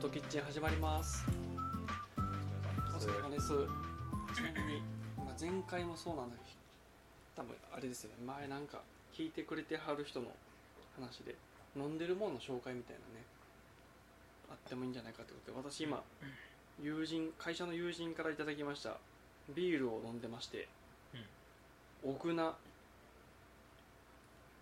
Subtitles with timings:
[0.00, 1.26] フトキッチン始まります。
[2.16, 3.48] お疲れ様です。
[3.48, 4.80] ちなみに、
[5.14, 6.42] まあ、前回もそうなんだけ
[7.36, 8.24] ど多分あれですよね。
[8.26, 8.80] 前なんか
[9.12, 10.28] 聞いてくれてはる人の
[10.98, 11.34] 話で
[11.76, 13.26] 飲んでるものの紹介みたいなね
[14.50, 16.02] あってもいいんじゃないかってことで私今
[16.82, 18.96] 友人会社の友人からいただきました。
[19.54, 20.66] ビールを飲んでまして
[22.02, 22.54] オグナ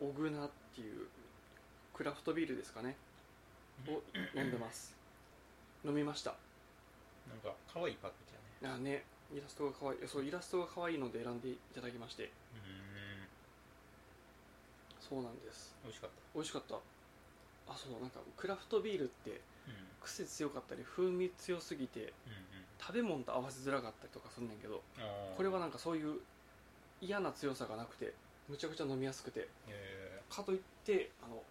[0.02, 1.06] オグナっていう
[1.94, 2.96] クラフトビールですかね。
[3.86, 4.02] を
[4.34, 4.97] 飲んでます
[5.84, 6.34] 飲みました。
[7.28, 8.74] なんか可愛いパッケージだね。
[8.74, 9.04] あね。
[9.32, 9.98] イラストが可愛い。
[10.06, 12.24] そうイラストが可愛いので選んでいただきまして。
[12.24, 12.30] うん。
[15.00, 15.76] そうなんです。
[15.84, 16.16] 美味しかった。
[16.34, 16.74] 美味しかった。
[17.70, 19.38] あそうなんかクラフトビールってうん。
[20.00, 22.12] 癖強かったり風味強すぎてうんうん。
[22.80, 24.82] 食べ物と合わせづらかったりとかすんねんけど
[25.36, 26.20] これはなんかそういう
[27.00, 28.14] 嫌な強さがなくて
[28.48, 31.42] むちゃくちゃ飲みやすくてえかといってあの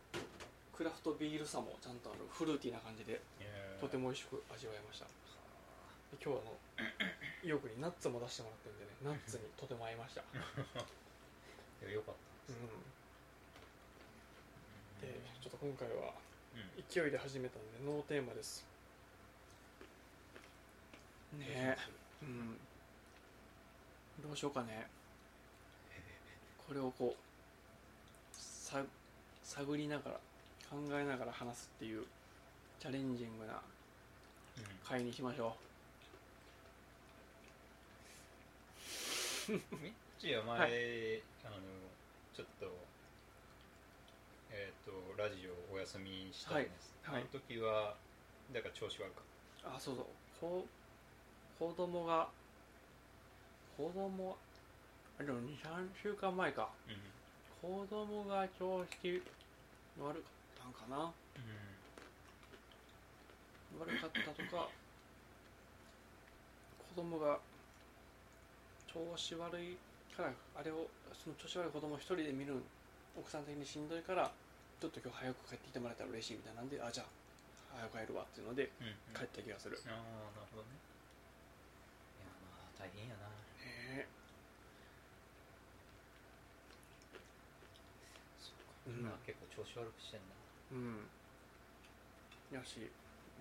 [0.77, 3.19] クラフトビールさもちゃんとあるフルーティーな感じで
[3.81, 5.05] とても美味しく味わいました。
[5.05, 5.11] で
[6.23, 6.53] 今日はあの
[7.43, 10.21] 意欲にナッツも出してもらってるんでねナッツにとても合いました、
[11.81, 12.15] いやよかっ
[12.49, 12.55] うん、
[15.01, 16.13] たでちょっと今回は
[16.53, 16.83] うん。
[16.87, 18.63] 勢いで始めたのでノーテーマです。
[21.33, 21.45] ね。
[21.49, 21.77] え
[22.21, 22.59] うん。
[24.21, 24.87] どうしようかね。
[26.67, 28.85] これをこうさ
[29.43, 30.19] 探りながら
[30.69, 32.03] 考えながら話すっていう
[32.79, 33.55] チャレンジングなう
[34.61, 34.63] ん。
[34.87, 35.55] 回にしましょ
[39.49, 40.65] ミッチーは前、は
[41.45, 41.55] あの
[42.35, 42.71] ちょっと
[44.51, 47.15] えっ、とラジオお休みしたんです、はい。
[47.15, 47.21] はい。
[47.21, 47.95] あの時は
[48.51, 50.05] だから調子悪かっうあそうそう。
[50.39, 50.67] こ
[51.59, 52.29] 子供が
[53.77, 54.37] 子供
[55.19, 56.69] あでも23週間前か。
[57.61, 57.85] たうん。
[57.85, 59.23] 子供が調子
[59.99, 60.23] 悪
[60.71, 61.13] かったんかな。
[63.79, 64.69] 悪かったとか。
[66.95, 67.37] 子供が
[68.91, 69.77] 調子悪い
[70.15, 72.63] からあれをその調子悪い子供を一人で見るん
[73.15, 74.31] 奥さん的にしんどいから
[74.81, 78.87] ちょっと今日早く帰ってきてもらえたら嬉しいみたいなんであじゃあ早く帰るわっていうのでうん。
[78.87, 79.93] うん帰った気がする、ああ
[80.37, 80.73] なるほどね。
[82.17, 83.29] いやまあ大変やな。
[83.29, 84.05] ね
[88.41, 89.05] そうか、うん。
[89.05, 91.09] 今結構調子悪くしてんだうん。
[92.51, 92.91] やし。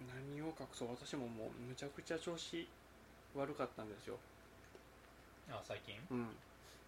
[0.07, 0.91] 何を隠そう。
[0.91, 2.69] 私ももうむちゃくちゃ調子
[3.35, 4.19] 悪かったんですよ。
[5.49, 5.95] あ最近？
[6.11, 6.27] うん。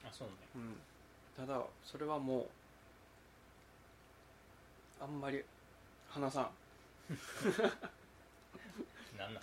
[0.05, 0.77] あそうねうん。
[1.37, 2.47] ただそれはもう
[5.01, 5.43] あんまり
[6.11, 6.51] 話さん。
[9.17, 9.43] なんなん？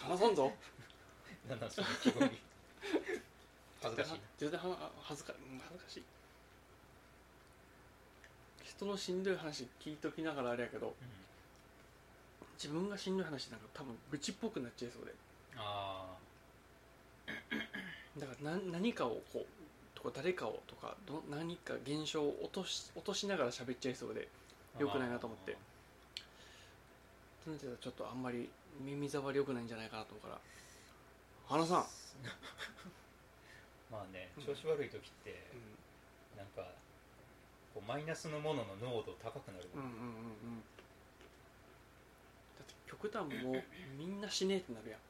[0.00, 0.52] 話さんぞ。
[1.48, 2.38] なんなんその意気込み。
[3.82, 4.20] 恥ずかしい。
[5.02, 6.02] 恥ずかしい
[8.76, 10.94] 人のしんどい話聞いときながらあれやけどうん。
[12.56, 15.12] 自分がしんどい話なんか多分愚痴っぽくなっちゃいそうで。
[15.56, 16.16] あ
[18.18, 19.46] だから何何かをこう
[19.94, 24.28] とか誰かをとかど何か現象を落とし落としながら喋っちゃいそうで
[24.76, 25.56] あ良くないなと思って。
[27.44, 28.48] その点ではちょっとあんまり
[28.80, 30.40] 耳障り良くないんじゃないかなと思うから。
[31.46, 31.86] 花さん、
[33.92, 35.44] まあねうん調子悪い時って
[36.36, 36.72] なんか
[37.74, 40.62] こうマイナスのものの濃度高くなるうん、うんうんうんうん。
[42.56, 43.62] だって極端もう
[43.98, 45.00] みんな死ねえってなるやん。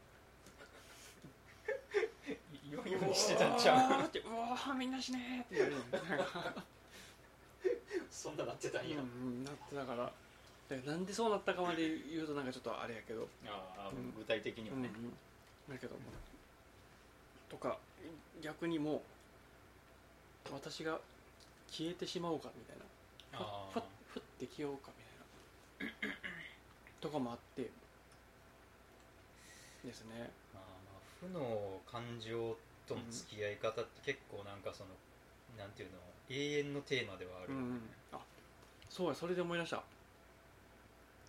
[2.71, 5.73] 言わんようにしてたんちゃううってうわーみんな死ねえってなる
[6.19, 6.29] やん。
[8.11, 10.11] そんななってたんや、うんうんなってだから。
[10.69, 13.29] でなんでそうなったかまで言うとなんかちょっとあれやけど。
[13.47, 15.13] ああ、うん具体的にはね、うんうん。
[15.75, 15.95] だけど
[17.51, 17.79] とか
[18.43, 19.03] 逆にも
[20.51, 20.99] う私が
[21.75, 22.85] 消えてしまおうかみたいな。
[23.33, 26.15] あふっふって消ようかみたいな。
[27.03, 27.69] とかもあって。
[29.85, 30.31] ですね。
[30.55, 32.57] まあまあ負の感情
[32.87, 34.91] との付き合い方って結構なんかその、
[35.59, 35.99] なんていうの
[36.31, 37.81] 永遠のテーマではあるよね、うんうん。
[38.13, 38.19] あ
[38.89, 39.83] そうやそれで思い出した。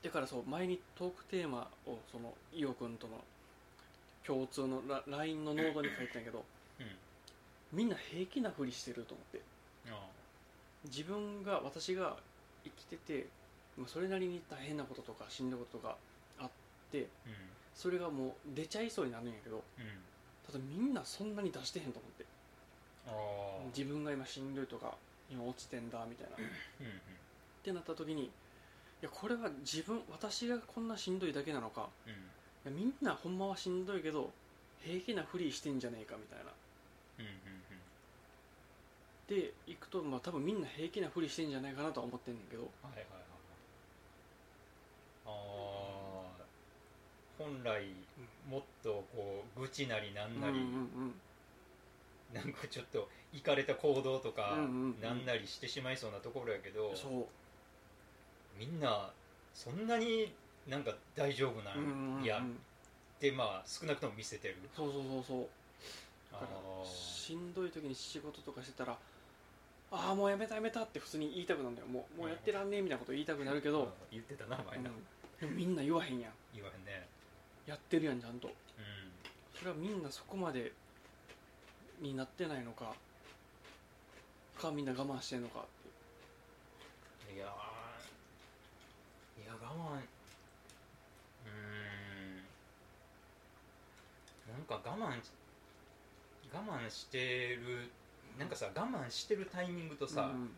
[0.03, 3.19] だからそう前にトークテーマをその伊代君との
[4.23, 6.45] 共通のラ LINE のノードに書いてたんやけど
[6.79, 6.87] うん。
[7.73, 9.41] みんな平気なふりしてると思って。
[9.87, 10.07] あ
[10.85, 12.17] 自分が私が
[12.63, 13.27] 生きてて
[13.77, 15.95] まあそれなりに大変なこととかしんどいことが
[16.39, 16.49] あっ
[16.91, 17.07] てうん
[17.75, 19.85] それがもう出ちゃいそうになるんやけどうん。
[20.45, 22.25] ただみんなそんなに出してへんと思って。
[23.75, 24.95] 自分が今しんどいとか
[25.29, 26.35] 今落ちてんだみたいな。
[26.35, 26.39] っ
[27.63, 28.29] てなった時にい
[29.01, 31.89] やこれは自分私がこんなしんどいだけなのか
[32.65, 34.31] みんなほんまはしんどいけど
[34.83, 36.51] 平気なふりしてんじゃねえかみたいな
[39.29, 42.63] うんうんでいくと、まあ、多分みんな平気なふりしてんじゃないかなとは思ってんねんけど。
[42.63, 43.05] はいはいはい
[45.27, 45.31] あ
[47.37, 47.83] 本来
[48.47, 50.69] もっとこう愚痴なりなんなり、うんう
[51.07, 51.13] ん
[52.33, 55.01] なんかちょっといかれた行動とかうんうんうん。
[55.01, 57.25] なんなりしてしまいそうなところやけど、うんそう。
[58.59, 59.11] みんな
[59.53, 60.33] そんなに
[60.67, 62.23] なんか大丈夫なうんうんうんん。
[62.23, 64.57] やってまあ少なくとも見せてる。
[64.75, 65.47] そうそうそうそう。
[66.85, 68.97] しんどい時に仕事とかしてたら
[69.91, 71.87] ああもうやめたやめたって普通に言いたくなるんだよ。
[71.87, 75.03] もうもうやってらんねえみたいなこと言いたくなるけど、うん言ってたな前な、うん。
[75.39, 76.31] でもみんな言わへんやん。
[76.53, 77.07] 言わへんね。
[77.65, 78.47] やってるやんちゃんと。
[78.47, 78.51] う
[79.57, 80.73] それはみんなそこまで
[82.01, 82.93] になってないのか。
[84.57, 85.59] かみんな我慢してんのか。
[85.59, 85.63] っ
[87.27, 87.49] てんいやー。
[89.43, 89.97] いや我慢。
[89.97, 91.51] うー
[94.51, 94.51] ん。
[94.51, 95.21] なんか我慢
[96.53, 97.89] 我慢してる
[98.37, 100.55] なんかさ我慢してるタイミングとさ、うん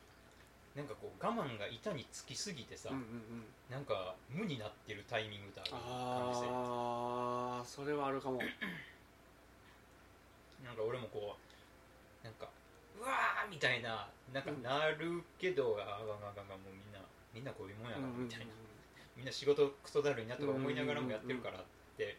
[0.75, 3.45] なんかこう我慢が板につきすぎてさ、うんうんうん。
[3.67, 5.71] なんか無になってるタイミングとある。
[5.71, 5.81] 感
[6.33, 8.37] じせああそれはあるかも。
[8.37, 8.45] な
[10.71, 11.37] んか俺もこう
[12.23, 12.47] なんか
[13.01, 14.61] うわーみたいななんかうん。
[14.61, 16.99] なるけど、ああががががもうみんな
[17.33, 18.25] みんなこういうもんやなうんうんうん。
[18.25, 18.45] みたいな、
[19.17, 21.63] みんな仕事クソだるいなとか思いながらもやってるからっ
[21.97, 22.17] て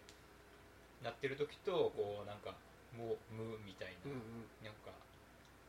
[1.05, 2.57] なってる時とこうなんか
[2.99, 4.51] もう無みたいな、うんうん。
[4.67, 4.91] なんか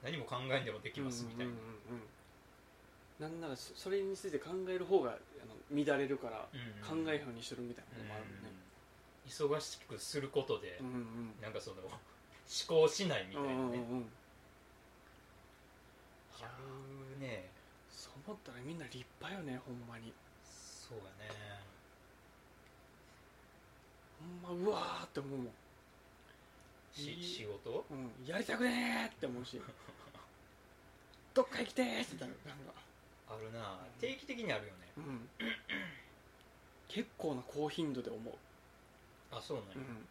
[0.03, 1.59] 何も考えんでもできますみたいな、うんうん
[3.19, 5.13] なんならそそれについて考える方があ
[5.75, 8.49] の乱れるからうん考えようにしてるみたいなこともあるもんね。
[8.53, 8.69] うん
[9.29, 11.41] 忙しくすることで、うんうん。
[11.41, 11.99] なんかその 思
[12.67, 14.09] 考しないみたいなね、うんうんうん
[16.41, 16.57] あ
[17.13, 17.49] るね
[17.89, 20.13] そう思ったらみんな立派よねほんまに。
[20.43, 21.59] そうやね。
[24.41, 25.53] ほんまうわーって思うもん、
[26.99, 27.85] 仕事？
[27.91, 29.59] うん、やりたくねーって思うし。
[31.33, 32.35] どっか行きてーってなる。
[32.45, 32.73] なんか、
[33.29, 33.79] あるな。
[33.99, 34.79] 定期的にあるよね。
[34.97, 35.29] うん、
[36.87, 38.33] 結構な高頻度で思う、
[39.31, 40.07] あそうなんや、うん、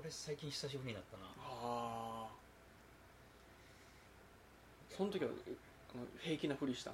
[0.00, 1.24] 俺最近久しぶりになったな。
[1.26, 2.28] ああ
[4.96, 6.92] その時はあの平気なふりした？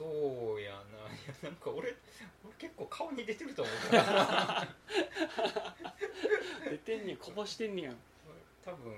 [0.00, 0.76] そうやな。
[0.76, 0.80] い
[1.28, 1.94] やなんか俺
[2.42, 4.66] 俺結構顔に出てると思うから。
[6.70, 7.96] 出てんねんこぼしてんねやん。
[8.64, 8.94] 多分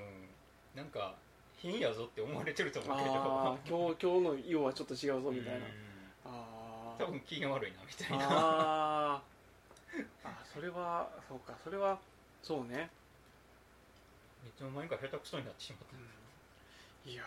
[0.77, 1.17] なんか
[1.57, 3.11] 変やぞって思われてると思うけど。
[3.11, 5.59] ああ今日今日の色はちょっと違うぞみたいな。
[5.59, 5.65] うん。
[6.25, 8.27] あ多分機嫌悪いなみたいな。
[8.31, 10.29] あー。
[10.29, 11.55] あそれはそうか。
[11.65, 11.99] それは
[12.45, 12.91] そうね、
[14.47, 15.81] いつの間にか下手くそになってしまっ
[17.05, 17.11] た。
[17.11, 17.23] いや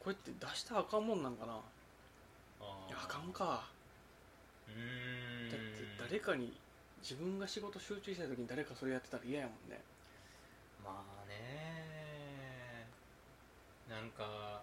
[0.00, 1.58] これって出したらあかんもんなんかな
[2.60, 3.66] いやあかんか。
[4.68, 5.50] うーん。
[5.50, 5.66] だって
[5.98, 6.52] 誰かに
[7.02, 9.80] 自分が仕事集中した時に誰かそれやってたら嫌やもんね。
[10.84, 12.86] まあね。
[13.88, 14.62] なんか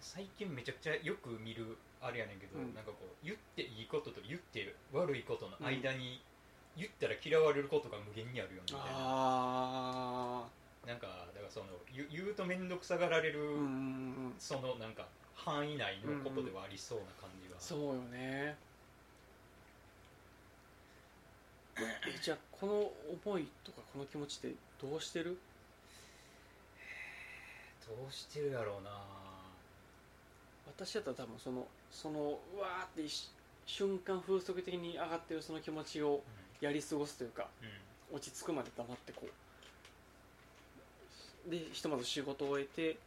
[0.00, 2.74] 最近めちゃくちゃよく見るあれやねんけど、うん。
[2.74, 6.20] なんかこう言っていいことと言って悪いことの間に、
[6.76, 8.84] 言ったら嫌われることが無限にあるよみたいな。
[8.88, 10.48] あ
[10.86, 13.62] なんかだからその言う言うと面倒くさがられる、あうんうんう
[14.32, 14.34] ん。
[14.38, 15.06] そのなんか
[15.44, 18.56] 範囲内のことではありそうな感じは、そうよね。
[21.76, 21.82] え
[22.22, 22.92] じゃあこの
[23.24, 25.38] 思いとかこの気持ちってどうしてる？
[27.88, 28.90] どうしてるやろうな。
[30.66, 33.30] 私だったら多分そのそのうわーって一
[33.64, 36.22] 瞬間風速的に上がってるその気持ちを
[36.60, 37.70] やり過ごすというかうん、う
[38.14, 38.16] ん。
[38.16, 39.22] 落ち着くまで黙ってこ
[41.48, 41.50] う。
[41.50, 42.98] でひとまず仕事を終えて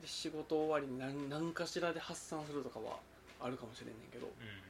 [0.00, 2.98] で仕事終わりに何何かしらで発散するとかは
[3.40, 4.60] あるかもしれんねんけど、うんうん。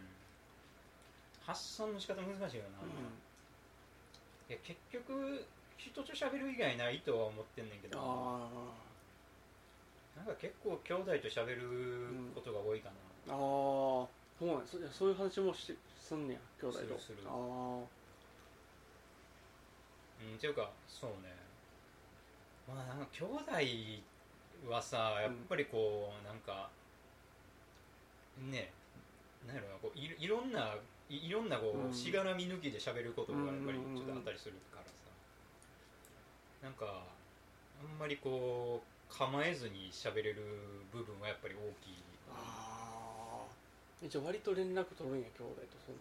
[1.47, 2.85] 発散の仕方難しいよな、
[4.49, 5.45] いや結局
[5.76, 7.99] 人と喋る以外ないとは思ってんねんけど。
[8.00, 8.49] あ
[10.16, 14.07] なんか結構兄弟と喋ることが多いかーあー。
[14.38, 16.85] そうなんそそういう話もしすんねや兄弟と。
[16.85, 17.19] するする。
[17.26, 17.40] あなう
[20.33, 21.35] んっていうかそうね。
[22.69, 23.35] まあなんか兄弟
[24.68, 26.71] はさやっぱりこうなんか
[28.50, 28.71] ね
[29.47, 30.75] なんやろなこういいろんな
[31.11, 31.92] いいろんなこう、うん。
[31.92, 34.92] しがらみ抜きで喋ることがやっぱりうんうんうんちょっとあったりするからさ。
[36.62, 37.04] なんか
[37.83, 40.42] あんまりこう構えずに喋れる
[40.92, 41.94] 部分はやっぱり大きい。
[42.33, 44.09] あー。
[44.09, 45.99] じゃあ割と連絡取るんや兄弟とその。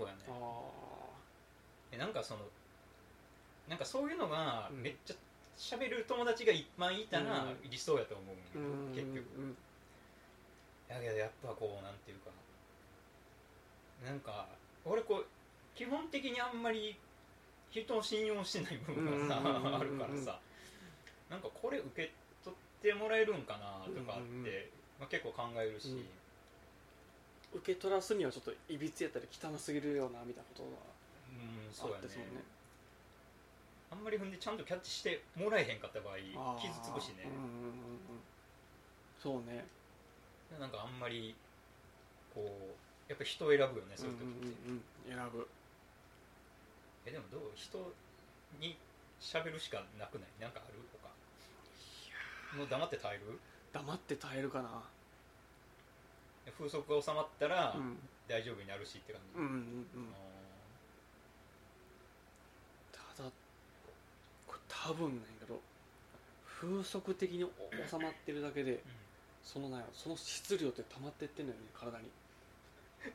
[0.00, 0.20] そうやね。
[0.28, 0.62] あ
[1.92, 2.40] えなんかその
[3.68, 4.82] なんかそういうのがうん。
[4.82, 5.14] めっちゃ
[5.56, 7.70] 喋る友達がいっぱいいたらうん。
[7.70, 8.22] 理想やと思
[8.54, 9.18] うん結局。
[9.38, 9.56] うん。
[10.88, 12.30] だけどやっぱこうなんていうか。
[14.04, 14.46] なんか
[14.84, 15.26] 俺こう
[15.76, 16.96] 基本的にあんまり
[17.70, 19.46] 人を信用してない部分がさうん。
[19.46, 20.38] うんうんうんうんあるからさ。
[21.28, 22.10] なんかこれ受け
[22.42, 24.52] 取ってもらえるんかなとかって、うんうんうん。
[24.98, 26.04] まあ、結構考えるし、うん。
[27.60, 30.68] 受け取らすにはちょっといびつやったり汚すぎるようなみたいなことは
[31.30, 32.02] うんそうやね。
[32.02, 32.42] あってそうね
[33.90, 36.16] あんまり踏んでちゃんとキャッチしてもらえへんかった場合
[36.60, 37.26] 傷つくしね。
[37.26, 38.22] うん、うんうんうん。
[39.20, 39.66] そうね。
[40.58, 41.34] なんかあんまり
[42.34, 42.48] こう
[43.08, 45.48] やっぱ人を選ぶよねそういう時って、うんうんうん選ぶ。
[47.06, 47.52] えでもどう？
[47.54, 47.92] 人
[48.60, 48.76] に
[49.20, 50.28] 喋るしかなくない？
[50.40, 50.78] なんかある
[52.52, 53.38] 他もう黙って耐える？
[53.72, 54.82] 黙って耐えるかな。
[56.58, 57.98] 風速が収まったらうん。
[58.28, 60.06] 大丈夫になるしって感じ、うんうんうん
[64.46, 65.60] これ多分なんやけど
[66.60, 67.46] 風速的に
[67.88, 68.82] 収まってるだけで
[69.42, 72.04] そのなんその質量って溜まってってんのよね体に。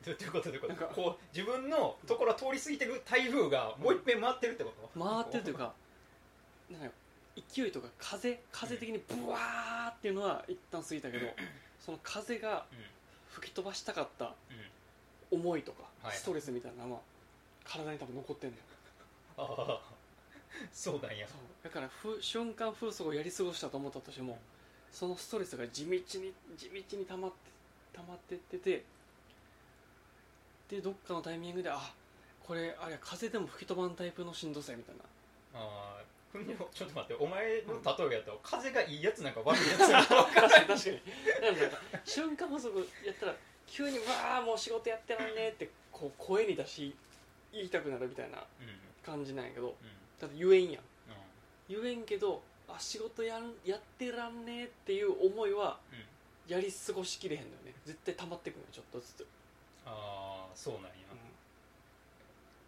[0.04, 0.72] どういうことどういうこと？
[0.72, 5.72] なんかこう自分のところ通り過ぎてる台風がもう一遍回ってるってこと、回ってるというか
[6.70, 6.88] なんか
[7.54, 11.26] 勢いとか風風的にブワーっていうのは一旦過ぎたけど
[11.78, 12.78] その風がうん。
[13.36, 14.32] 吹き飛ばしたかった
[15.30, 15.38] うん。
[15.38, 16.16] 思いとかはい。
[16.16, 17.00] ストレスみたいなのは
[17.64, 18.62] 体に多分残ってんのよ。
[19.36, 19.42] あ
[19.72, 19.95] あ
[20.72, 21.26] そうなんや。
[21.28, 21.38] そう。
[21.62, 24.38] だからふ瞬間風速をやり過ごしたと思ったとしても
[24.92, 26.02] そのストレスが地道に
[26.56, 27.36] 地道に溜まって
[27.92, 28.84] 溜まってってて
[30.68, 31.92] でどっかのタイミングであ
[32.44, 35.02] これあれや風でも吹き飛ばんタイプのしんどさやみたいな。
[35.54, 36.04] ああ
[36.74, 40.80] ちょっと待ってお前の例えやと風がいいやつなんか悪いやつなんか分から 確かに。
[40.80, 41.60] 確かに。
[41.60, 43.34] だか瞬間風速やったら
[43.66, 46.94] 急に「わあもう仕事やってらんねえ」ってこう声に出し
[47.52, 48.76] 言いたくなるみたいなうんうん。
[49.02, 50.80] 感じなんやけどうんだって言えんや。
[50.80, 50.82] ん。
[51.68, 56.52] 言えんけどあ仕事やんやってらんねえっていう思いはうん。
[56.52, 57.74] やり過ごしきれへんのよね。
[57.84, 59.26] 絶対溜まってくのよちょっとずつ、
[59.84, 60.90] ああそうなんや。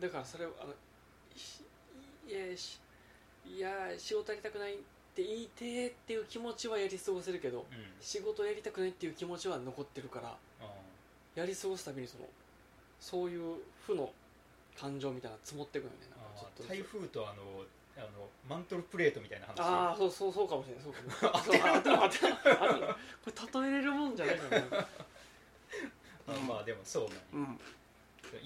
[0.01, 0.73] だからそれをあの
[1.37, 1.63] し
[2.29, 2.79] いやし
[3.47, 4.77] いや仕事やりたくないっ
[5.15, 7.87] て言いてーっていう気持ちはやり過ごせるけどうん。
[8.01, 10.65] 仕事やりたくないっていう気持ちは残ってるからあ
[11.35, 12.25] やり過ごすたびにその
[13.01, 14.13] そういう負の
[14.79, 16.07] 感情みたいなの積もっていくのよね
[16.69, 17.65] 台風とあの
[17.97, 19.61] あのマントルプレートみたいな話。
[19.61, 20.85] ああそうそうそうかもしれない。
[20.85, 21.39] そうか
[22.07, 22.41] もしれない。
[23.25, 24.09] これ例えれるも。
[24.09, 27.61] んじゃないからねあまあでもそうなんやうん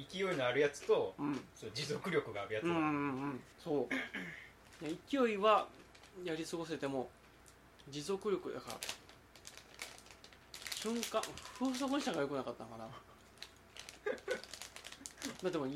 [0.08, 5.66] 勢いのあるやつとうんそう持続力があるやつがうんうんうんそう勢いは
[6.24, 7.08] やり過ごせても
[7.88, 8.76] 持続力だから
[10.76, 11.20] 瞬間
[11.58, 12.84] 風速にしたからよくなかったのかな
[15.42, 15.70] まあでもい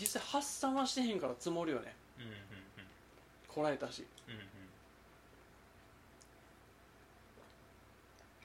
[0.00, 1.94] 実際発散はしてへんから積もるよね。
[2.18, 2.32] うんうん
[3.48, 4.34] こらえたしうん。
[4.34, 4.44] うんっ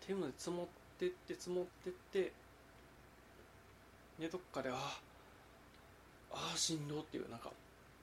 [0.06, 0.66] ていうので積もっ
[1.00, 2.32] てって積もってって
[4.20, 5.00] でどっかでああ
[6.34, 7.52] ああしんどっていうなんか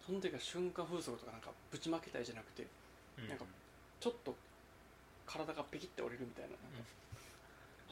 [0.07, 2.67] その時は瞬間風速とかなんかぶちまけたいじゃなくて
[3.19, 3.39] うんなん。
[3.39, 3.45] か
[4.01, 4.35] ちょっと
[5.27, 6.65] 体がペキって折れるみたいななんか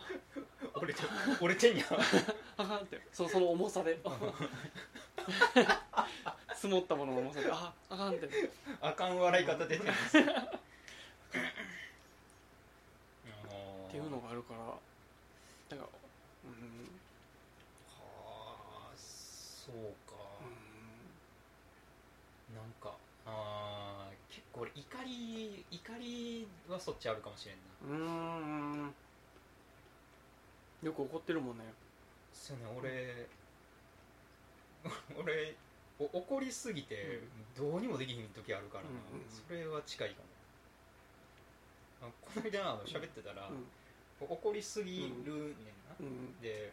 [0.75, 1.03] 折れて
[1.41, 1.85] 折れてんや。
[2.57, 3.01] あかんって。
[3.13, 3.99] そその重さで。
[6.55, 7.51] 積もったものの重さで。
[7.51, 8.29] ああかんって。
[8.81, 10.19] あかん笑い方出てます。
[10.19, 10.23] っ
[13.91, 14.61] ていうのがあるから。
[15.71, 15.89] だから
[16.45, 17.01] うん。
[17.87, 18.57] は
[18.91, 19.75] あそう
[20.11, 20.15] か。
[22.51, 22.97] うなんか
[23.27, 27.57] あー結構俺怒り怒りはそっちあるかもしれん
[27.91, 27.97] な。
[27.97, 28.95] んうん
[30.83, 31.65] よく怒ってるもんね。
[32.33, 33.27] そうね俺
[35.19, 35.55] 俺
[35.99, 37.21] お怒りすぎて
[37.57, 39.29] どうにもできひん時あるからな、うんうんうん。
[39.29, 40.23] それは近いか
[42.01, 42.09] も。
[42.09, 43.67] あこの間あの喋ってたら、うん。
[44.21, 45.51] 怒りすぎるねん
[45.89, 46.73] な、うんで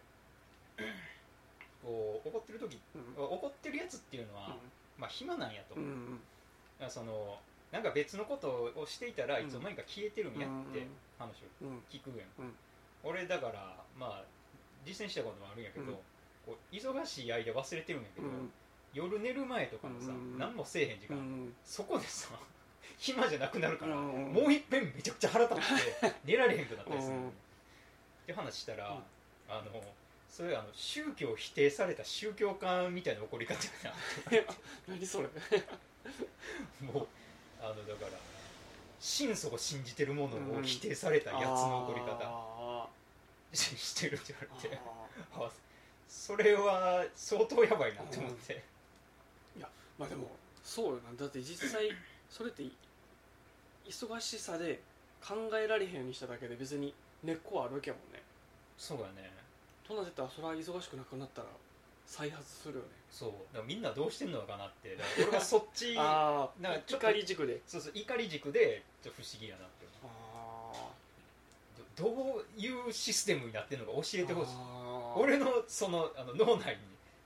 [1.82, 3.24] こう怒ってる時うん。
[3.24, 4.56] 怒ってるやつっていうのは、
[4.98, 6.20] まあ暇なんやと、うんうん
[6.80, 9.48] あそのなんか別のことをしていたらうん。
[9.48, 10.86] いつの間にか消えてるんやって
[11.18, 11.80] 話をうん。
[11.90, 12.56] 聞くやん、うん
[13.06, 14.24] 俺だからまあ
[14.86, 15.94] 実践したこともあるんやけど、うん。
[16.46, 18.52] こう忙しい間忘れてるんやけど、うん。
[18.94, 20.38] 夜寝る前とかのさ、うん。
[20.38, 21.54] 何もせえへん時間、うん。
[21.64, 22.30] そこでさ
[22.98, 24.34] 暇じゃなくなるから、うん。
[24.34, 27.16] もういっぺんめちゃくちゃ腹立って寝られへんくなったりする。
[27.16, 27.30] の、うん。
[27.30, 27.32] っ
[28.26, 29.04] て話したら、うん。
[29.48, 29.84] あの
[30.30, 33.54] それあの宗教を否定された宗教家みたいな怒り方
[34.34, 34.54] やな
[34.88, 35.30] 何それ。
[36.82, 37.08] もう
[37.62, 38.18] あのだから
[39.00, 42.18] 心底信じてるものを否定されたやつの怒り方。
[42.22, 42.55] あ
[43.56, 44.80] してるって言わーれて。
[45.34, 45.52] ああ
[46.08, 48.54] それは相当やばいなって思って。
[48.54, 49.66] ー
[49.98, 50.30] まあでも
[50.64, 51.14] そうよな。
[51.18, 51.90] だって実際
[52.30, 52.72] それってい
[53.88, 54.82] 忙しさで
[55.26, 56.94] 考えられへんようにしただけで別に
[57.24, 58.22] 根っこはあるわけやもんね。
[58.78, 59.32] そうだね。
[59.88, 61.48] となってたらそれは忙しくなくなったら
[62.06, 62.88] 再発するよね。
[63.10, 63.30] そう。
[63.54, 64.98] だからみんなどうしてんのかなって。
[65.18, 67.62] 俺がそっち ああなんかちょっと怒り軸で。
[67.68, 69.66] そうそう怒り軸でちょっと不思議やな
[71.96, 74.52] どどういうシステムになってるのか教えてほしい。
[75.16, 76.78] 俺のそのあの脳内に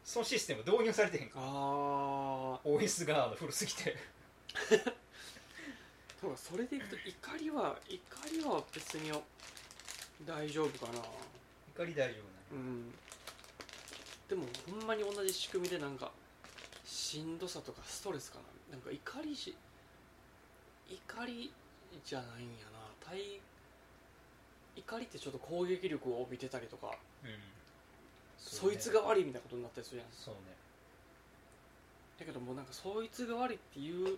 [0.04, 1.34] そのシステム導入されてへんか。
[1.38, 3.98] あな OS が古すぎて。
[6.22, 9.12] そそれでいくと怒りは怒りは別に
[10.26, 11.00] 大丈夫かな。
[11.00, 12.94] 怒り大丈夫なうん。
[14.28, 16.12] でもほんまに同じ仕組みでなんか
[16.86, 18.76] しんどさとかストレスかな。
[18.76, 19.56] なんか怒りし
[20.88, 21.52] 怒り
[22.04, 22.80] じゃないんやな。
[23.00, 23.40] 対
[24.76, 27.32] 怒りってちょっと攻撃力を帯びてたりとかうん。
[28.38, 30.08] そいつが悪いみたいなことになったりするやん。
[30.12, 30.56] そうね。
[32.20, 34.18] だけどもうなんかそいつが悪いっていう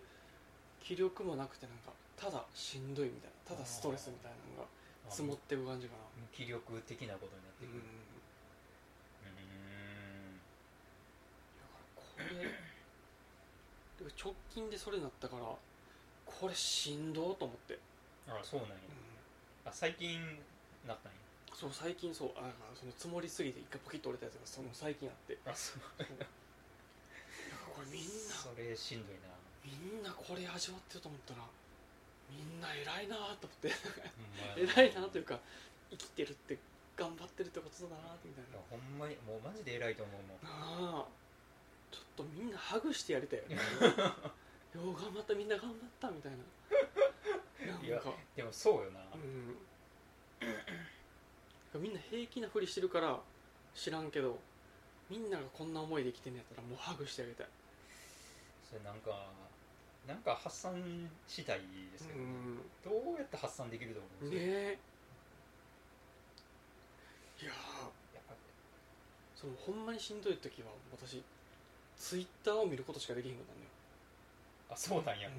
[0.83, 4.69] 気力もなくてなんかただしんどいみたいなただストレスみたいなのが
[5.09, 6.03] あ積もっていく感じかな。
[6.21, 7.73] 無気力的なことになってくる。
[7.73, 7.81] うん。
[7.81, 9.43] うー
[10.29, 10.41] ん。
[11.57, 11.81] だか
[12.21, 12.45] ら
[13.99, 17.13] これ直近でそれになったからこれしん。
[17.13, 17.77] どーと思って、
[18.27, 18.69] あそうなん。
[18.69, 18.75] や
[19.65, 20.19] あ最近
[20.87, 21.17] なったんや。
[21.53, 25.37] そう最近そうあその積もりすぎて一回ポキッと折れたやつがその最近あって。
[25.45, 25.81] あそう。
[27.75, 29.29] これみんなそれしんどいな。
[29.63, 31.45] みんなこれ味わってると思ったら
[32.31, 33.71] みんな偉いなーと思って。
[34.57, 35.39] 偉いなというか
[35.91, 36.57] 生きてるって
[36.97, 40.41] 頑張ってるってことだなーみたいいやほんまにもうマジで偉いと思うもん。
[40.41, 40.49] な
[40.97, 41.05] なあ。
[41.91, 43.57] ちょっとみんなハグしてやりたいよね。
[44.73, 46.37] よう頑張ったみんな頑張ったみたいな
[47.61, 48.99] いやかでもそうよな、
[51.73, 53.19] うん、みんな平気なふりしてるから
[53.75, 54.39] 知らんけど
[55.09, 57.47] みんながこんな思いで生きてんのやったらもうハグしてあげたい。
[58.67, 59.29] それなんか
[60.07, 60.73] なんか発散
[61.27, 61.59] したい
[61.91, 62.57] ですけど、うん。
[62.83, 64.53] どうやって発散できると思うんですか、ね
[67.41, 67.43] え。
[67.43, 67.55] いやー。
[68.15, 68.35] やっぱ
[69.35, 71.21] そのほんまにしんどい時は私
[71.97, 73.69] ツイッターを見ることしかできへんかったんだよ、
[74.71, 75.33] あそうなんや、うん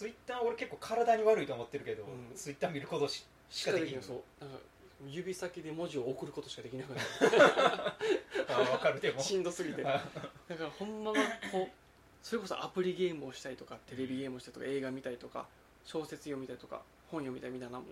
[0.00, 2.34] ツイッター俺結構体に悪いと思ってるけど、うん。
[2.34, 4.16] ツイッター見ることししかできないしそう。
[4.40, 4.56] なんか
[5.06, 7.08] 指先で文字を送ることしかできなくなる。
[8.48, 9.00] あ分かる。
[9.02, 9.20] でも。
[9.20, 9.82] しんどすぎて。
[9.82, 11.18] だあからほんまは
[11.52, 11.70] こう
[12.22, 15.46] それこそアプリゲームをしたりとかテレビゲームをしたりとか映画見たりとか
[15.84, 17.84] 小説読みたりとか本読みたりみたいなも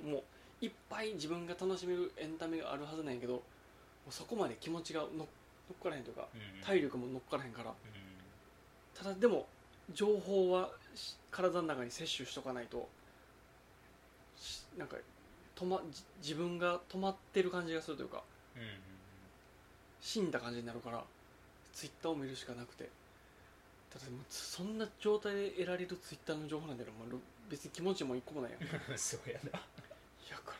[0.62, 3.42] ういっぱい自分が楽しめるエンタメがあるはずなんやけども
[4.09, 5.25] うそこまで気持ちがの乗
[5.79, 6.62] っからへんというかうん。
[6.62, 7.68] 体力も乗っからへんから。
[7.68, 7.77] うん。
[8.94, 9.47] ただでも
[9.92, 10.88] 情報はし
[11.31, 12.89] 体の中に摂取しとかないと
[14.37, 14.97] しなんか
[15.57, 18.23] 止まじ自分が止まってる感じがするというか
[18.57, 18.69] うんうん
[20.01, 21.03] 死んだ感じになるから
[21.73, 22.89] ツイッターを見るしかなくて。
[23.91, 28.61] ただそんな状態で得られるツイッターの情報なんだけど、まあ、別に気持ちも一個もないやん。
[28.99, 29.51] そうやな。
[29.51, 30.55] か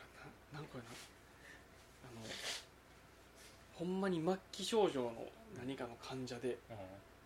[0.53, 0.89] らななんこれな。
[2.03, 2.25] あの
[3.75, 6.57] ほんまに末期症状の何かの患者でう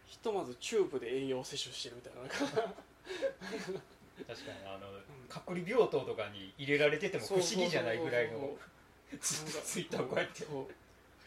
[0.06, 2.74] ひとまずチューブで栄養を摂取してるみたいな
[4.28, 4.88] 確かにあの、
[5.28, 8.58] 隔離病棟とかに入れられてても不思議じゃないぐらいの
[9.20, 10.46] ツイッターをこうやって。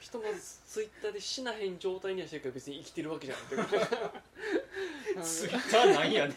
[0.00, 6.36] ひとまずツイッターで死なへん状態にはしてるけど別に生きてるわけじゃないって ツイッターなんやねん。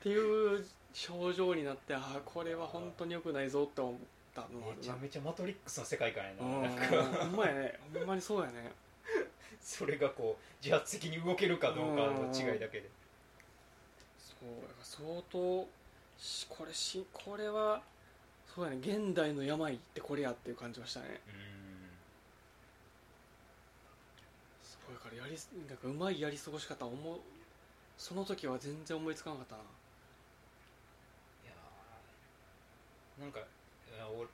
[0.00, 3.94] ていう症状になってああこれは本当に良くないぞって思っ
[4.34, 6.42] たのめちゃめちゃマトリックスの世界観やな。
[6.42, 7.78] ほんまやね。
[7.92, 8.72] ほんまにそうやね。
[9.60, 12.88] それがこう自発的に動けるかどうかの違いだけで
[14.42, 15.68] そうだから相当
[16.18, 17.80] しこれしこれは
[18.52, 21.20] そうやね現代の病ってこれやっていう感じましたね。
[21.28, 21.42] うん
[24.64, 27.20] そうだからやりなんかうまいやり過ごし方思う
[27.96, 29.62] その時は全然思いつかなかったな。
[29.62, 29.64] い
[31.46, 33.42] やーなんかい
[33.96, 34.26] や俺い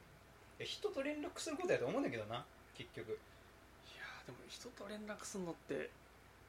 [0.61, 2.45] や人と連絡することやと思うんだけどな
[2.75, 3.09] 結局。
[3.11, 5.91] いやーでも人と連絡するのって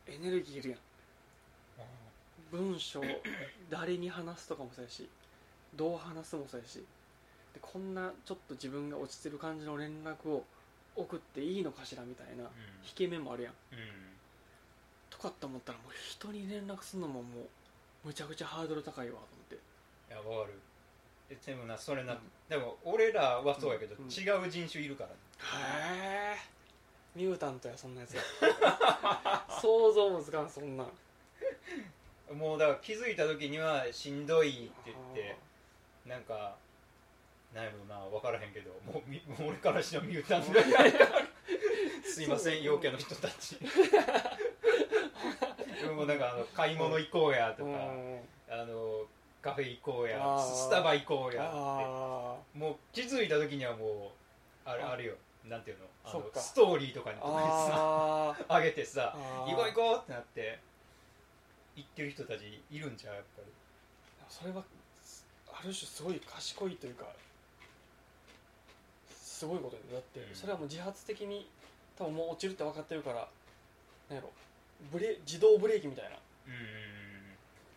[0.08, 0.80] エネルギーいるやん
[2.52, 3.02] 文章
[3.70, 5.08] 誰に話すとかもそうやし
[5.76, 6.84] どう話すもそうやし。
[7.54, 10.44] でこんなちょっと自分が落ちてる感じの連絡を
[10.96, 12.44] 送っていいのかしらみたいな
[12.84, 13.54] 引け目もあるやん。
[13.72, 13.86] うん、うん
[15.10, 17.42] とかって思ったらもう人に連絡するのもも
[18.04, 19.56] うむちゃくちゃハードル高いわと思って。
[19.56, 20.60] いやわかる。
[21.30, 22.20] えでもなそれな、うん。
[22.48, 24.04] でも俺らはそうやけど、うん。
[24.06, 25.14] うん違う人種いるからへ
[26.36, 26.38] え
[27.16, 28.16] ミュータントやそんなやつ。
[28.16, 28.22] や
[29.62, 30.88] 想像もつかんそんなん
[32.34, 35.38] もうだから気づいた時にはしんどいって言って
[36.08, 36.56] なんか
[37.54, 40.52] なんやろな分からへんけどもうみ もう俺からしてもミュータント
[42.04, 43.58] すいません陽キャの人たち。
[45.96, 48.22] もうなんかあの買い物行こうやとか、うん。
[48.50, 49.06] あの
[49.42, 51.52] カフェ行こうやスタバ行こうやって。
[51.54, 54.12] あもう気づいた時にはも
[54.66, 54.92] うあれあ。
[54.92, 55.16] あれよ。
[55.46, 55.86] なんていうの？
[56.04, 59.16] あのストーリーとかにーとかにさ上げてさ
[59.46, 60.60] 行こう行こうってなって
[61.80, 63.52] 行ってる人たちいるんちゃうやっぱり。
[64.30, 64.64] それは
[65.52, 67.06] ある種すごい賢いというか
[69.12, 70.36] すごいことだよだってうん。
[70.36, 71.48] それはもう自発的に
[71.98, 73.28] 多分もう落ちるって分かってるから
[74.10, 74.30] なんやろ。
[74.92, 76.18] ブレ自動ブレーキみたいな。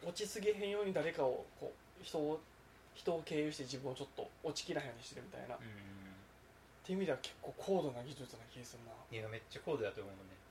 [0.07, 2.41] 落ちすぎへんように誰かをこう人を
[2.95, 5.59] 人を経由して自分をちょっと落ちきらへんようにしてるみたいな、っ
[6.85, 8.93] ていう意味では結構高度な技術な気がするな。
[9.11, 10.43] いやめっちゃ高度だと思うね。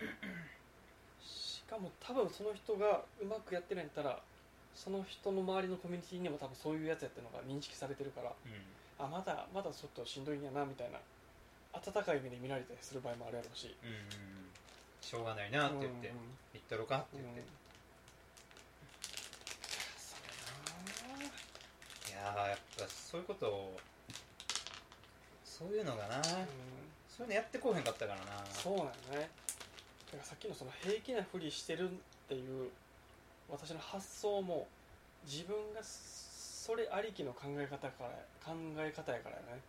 [0.00, 0.57] し
[1.68, 4.18] かも多分その人がうまくやってないんだったら
[4.74, 8.52] その人の周りのコミュニティにも多分そういうやつやってるのが認識されてるからうん。
[8.98, 10.98] あまだまだちょっとしんどいんやなみたいな
[11.72, 13.76] 温かい目で見られたりする場合もあるやろうし。
[13.82, 13.94] うんうん
[15.00, 16.08] しょうがないなって言って。
[16.08, 16.20] うんうん
[16.52, 17.42] 言ったろかってうん言って。
[19.96, 20.16] そ
[22.10, 23.80] いやーやっぱそういうことを
[25.44, 26.16] そういうのがな。
[26.16, 26.22] うん。
[27.08, 28.44] そういうのやってこうへんかったからな。
[28.52, 29.30] そうなんよね
[30.08, 31.92] だからさっきのその平気なふりしてるっ
[32.28, 32.70] ていう
[33.50, 34.66] 私の発想も
[35.24, 38.10] 自分がそれありきの考え方から
[38.44, 39.60] 考え方やからね。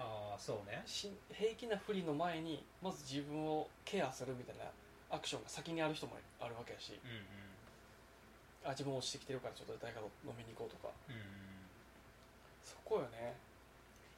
[0.00, 0.82] ああそうね。
[0.86, 4.64] し平気なふりの前にまず自分をケアするみたいな
[5.10, 6.92] アクションが先にある人もあるわけやし。
[7.04, 7.48] うん
[8.64, 10.92] あ自分落ちてきてるからちょっと誰かと飲みに行こうとか。
[11.08, 11.22] うんうん。
[12.64, 13.36] そこよね。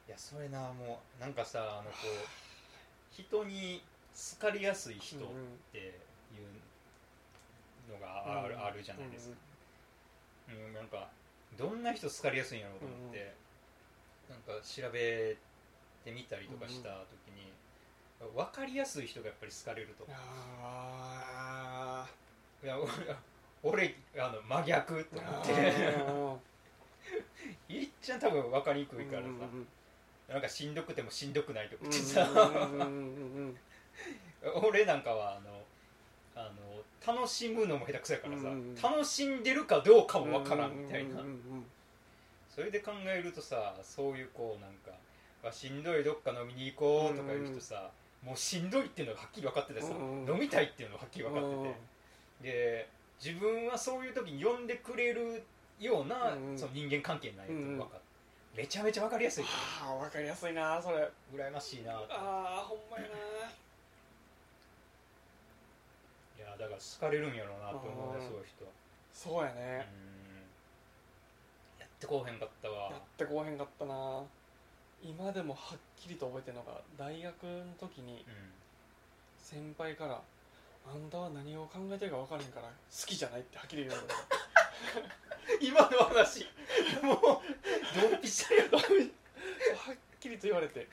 [0.07, 3.81] いやそれなもうなんかさあのこう人に
[4.13, 5.59] 好かれやすい人っうん。
[5.71, 5.81] てい
[7.89, 8.63] うのがある,、うん。
[8.65, 9.35] あるじゃないですか、
[10.49, 11.07] うんなんか
[11.57, 13.33] どんな人好かれやすいんやろうと思って、
[14.29, 15.37] なんか調べ
[16.03, 17.51] てみたりとかした時に、
[18.35, 22.05] 分かりやすい人がやっぱり好かれるとあ
[22.63, 22.89] いや俺
[23.63, 25.53] 俺あの真逆とー思って。
[25.97, 26.37] あ
[27.73, 29.67] いっちゃん多分分かりにくーいからさ、うんうんうん
[30.29, 32.87] なんかしんどくてもしんどくないとかさ、うんうんうんう
[33.49, 33.57] ん
[34.63, 35.63] 俺なんかはあの
[36.35, 41.27] あの楽しむのも下手くそやからさ、うんうん楽しんでるかどうかもわからんみたいな、うんうんう
[41.57, 41.71] ん
[42.53, 44.91] それで考えるとさそういうこうなんか
[45.41, 47.89] あしんどいどっか飲みに行こうとかいう人さ、
[48.21, 51.73] もうしんどいっていうのがはっきり分かっててさ、うん飲みたいっていうのがはっきり分かってて、うん
[52.43, 52.89] で
[53.23, 55.41] 自分はそういう時に呼んでくれる
[55.79, 57.97] ような、うんその人間関係ないって分かって、
[58.53, 61.09] めちゃめちゃ分かりやすいああ分かりやすいなそれ。
[61.33, 63.09] 羨ましいなとああほんまやな
[66.37, 68.65] いやだから好かれるんやろうなと思うねうんそういう人。
[69.11, 69.57] そうやうん。
[69.57, 69.87] ね、
[71.79, 72.91] やってこうへんかったわ。
[72.91, 74.21] やってこうへんかったな。
[75.01, 78.53] 今でもはっきりと覚えてるのが大学の時にうん。
[79.39, 80.21] 先輩から
[80.85, 82.73] 「あんたは何を考えてるか分からへんから好
[83.07, 84.15] きじゃない」ってはっきり言われた
[85.59, 86.45] 今の話。
[87.01, 87.19] もう
[87.99, 88.63] ドンピシャや。
[88.69, 90.87] はっきりと言われて。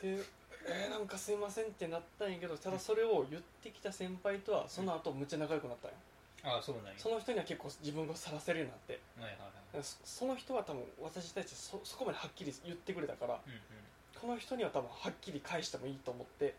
[0.00, 0.22] で
[0.66, 5.96] えーなんかすいませんってなったんやけどただそれを言ってきた先輩とはその後むっちゃ仲良くなったんよ
[6.44, 6.92] ああそうなんや。
[6.98, 9.00] その人には結構自分がさらせるようになって。
[9.18, 9.82] はいはいはい。
[9.82, 13.60] そその人は多分私に対してそそこまではっきり言ってくれたからうんうん。
[14.20, 16.54] この人には多分はっきり返してもいいと思って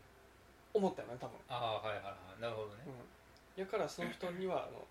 [0.74, 1.38] 思ったよね多分。
[1.48, 2.42] ああはいはいはい。
[2.42, 2.82] なるほどね。
[3.56, 4.84] うん、だからその人にはあの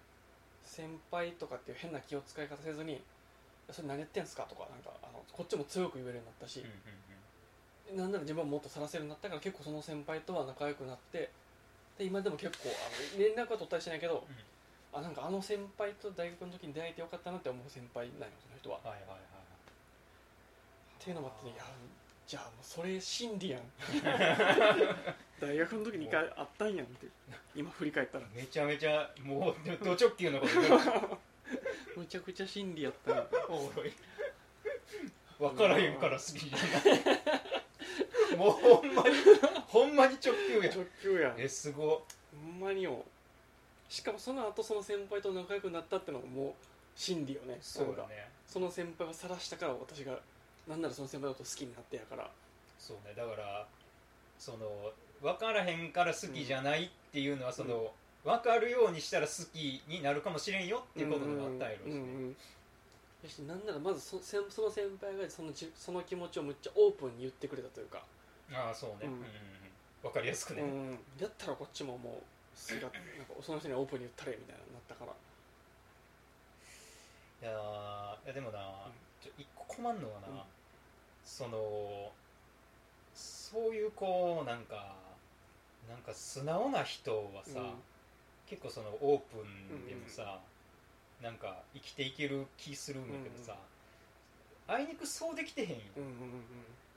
[0.64, 3.04] 先輩とかっていう変な気を使い方せずに
[3.72, 6.76] 「それ何やってんすか?」とかなんかあのこっちも強く言えるようになったしうん、うん
[7.94, 11.30] なんなら自分はもっとさらせるようになったから結構その先輩とは仲良くなって
[11.98, 14.26] で今でも結構あの連絡は取ったりしてないけど、
[14.92, 18.80] あなんかあの先輩と大学の時に出会えてよかったなって思う先輩なんよその人は。
[18.84, 19.20] はいはいはい
[21.00, 21.64] っていうのもあってねいや
[22.26, 23.62] じゃあもうそれ真理やん。
[25.40, 27.08] 大学の時に一回あったんやんって
[27.54, 28.26] 今振り返ったら。
[28.34, 30.80] めちゃめちゃもうド直球のこと言う。
[31.98, 33.94] むちゃくちゃ真理やったおもろい。
[35.38, 37.45] 分からへんから好きじゃない
[38.36, 39.16] もうほんまに
[39.68, 41.34] ほんまに直球や直球やん。
[41.38, 41.84] えすご。
[41.84, 42.04] ほ
[42.50, 43.04] んまによ。
[43.90, 46.54] しかもその後その先輩と仲良くなったってのももう
[46.96, 48.28] 真理よねそうだね。
[48.48, 50.18] その先輩を晒したから私が
[50.68, 52.30] なんならその先輩のこと好きになってやから。
[52.80, 53.14] そうね。
[53.16, 53.68] だから
[54.38, 57.92] その分からへんから好きじゃないっていうのはその、
[58.24, 62.36] 分かるようにしたら好きになるかもしれんよっていうことになったんやろうしね、うんうんうん
[63.24, 68.04] よしなんならまずそその先輩がそのじその気持ちをむっちゃオープンに言ってくれたというか、
[68.54, 69.14] ああそうね、うん。
[69.14, 69.30] うんうんうん。
[70.04, 75.12] 分かりやすくね、うん、だったらこっちももうすが なんかその人にはオープンに言ったれみたいななったから。
[77.42, 78.92] いやーいやでもな、ん。
[79.22, 80.42] ちょ一個困んのはな、うん。
[81.24, 82.12] その
[83.16, 84.96] そういうこうなんか
[85.90, 87.84] なんか素直な人はさ、うん。
[88.48, 90.40] 結構そのオープンでもさ、
[91.22, 93.58] なんか生きていける気するんだけどさ、
[94.68, 96.16] あいにくそうできてへんよ、うんうんうん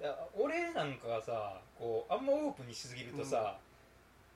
[0.01, 3.59] いや俺なんかがさこうあんまオープンにしすぎるとさ、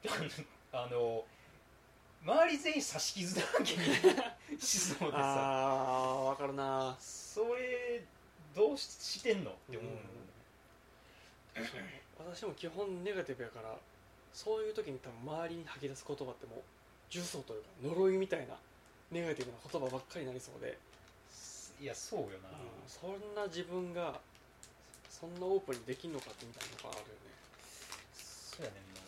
[0.73, 1.25] あの
[2.25, 5.19] 周り全員刺し傷だらけにしそうでさ。
[5.23, 6.97] ああ分かるな。
[6.99, 8.03] それ
[8.57, 10.01] どうししてんのって思うの、
[12.35, 13.77] 私も基本ネガティブやから
[14.35, 16.63] そういう時に多分周りに吐き出す言葉ってもう
[17.13, 18.57] 呪詛というか呪いみたいな
[19.11, 20.77] ネガティブな言葉ばっかりになりそうで、
[21.83, 22.57] いやそうよな、うん。
[22.87, 24.21] そんな自分が
[25.11, 27.07] そんなオープンにできんのかってみたいなのがある
[28.15, 29.01] そうやねんな。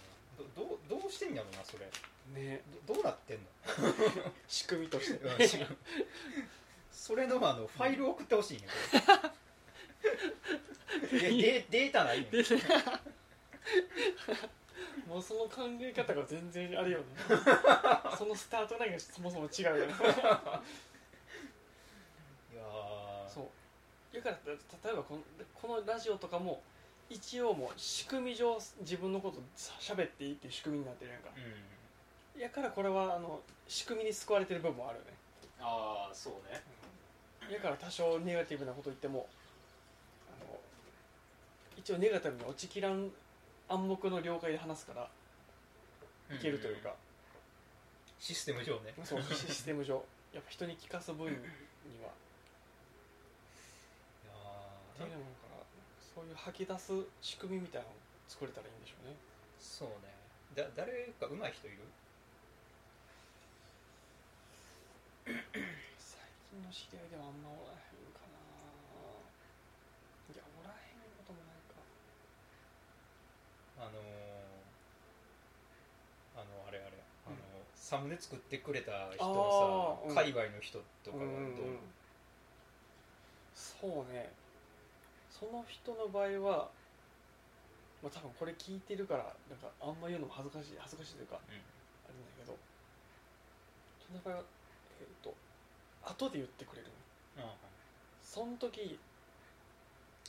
[0.57, 1.85] どどうどうしてんやろなそれ。
[1.85, 1.91] よ
[2.35, 2.57] ね。
[2.57, 3.45] ねどどうなってんの？
[4.49, 5.21] 仕組みとして。
[6.91, 8.65] それのあのファイル送ってほしいね
[9.11, 9.29] こ
[11.13, 12.27] れででデータないね
[15.07, 17.05] もうその考え方が全然あれよね
[18.17, 19.97] そのスタートラインがそもそも違うよねい
[22.57, 23.49] やーそう
[24.15, 25.21] だからた例えばこの
[25.55, 26.63] このラジオとかも
[27.11, 31.31] 一応もう仕組み上自分のことしゃべっていいっていう仕組みになってるやんか。
[31.37, 31.75] うん
[32.41, 35.13] やからこれはあの仕組みに救われてる部分もあるよね。
[35.61, 36.63] ああそうね。
[37.53, 39.27] やから多少ネガティブなこと言っても
[40.29, 40.59] あの
[41.77, 43.11] 一応ネガティブに落ちきらん
[43.69, 45.09] 暗黙の了解で話すから
[46.37, 46.95] いけるというか、
[48.19, 48.95] システム上ね。
[49.05, 50.05] そうシステム上。
[50.33, 51.35] やっぱ人に聞かす分に
[52.03, 52.11] は
[54.95, 55.67] っていうのから
[55.99, 59.17] そういう吐き出す仕組みみたいなのを作れたらいいんでしょうね。
[59.59, 60.15] そうね。
[60.55, 61.83] だ誰か上手い人いる？
[65.99, 68.39] 最近の知り合いではあんまおらへんかな。
[70.31, 71.83] いやおらへんこともないか。
[73.83, 73.99] あのー、
[76.39, 77.03] あのあれあれ。
[77.27, 77.37] あの、
[77.75, 80.15] サムネ作ってくれた人のあーうん。
[80.15, 81.79] さ界隈の人とかはどう、うん。
[83.55, 84.31] そうね
[85.35, 86.71] その人の場合は、
[87.99, 91.59] まあ、多分これ聞いてるからなんかあんま言うのも恥ずかしい恥ずかしいというか、うん。
[91.59, 92.55] あれなんだけど
[93.99, 94.43] その場合は
[95.01, 95.35] えっ、と
[96.07, 96.89] 後で言ってくれる
[97.37, 97.51] の。
[97.51, 97.55] あ
[98.23, 98.99] その時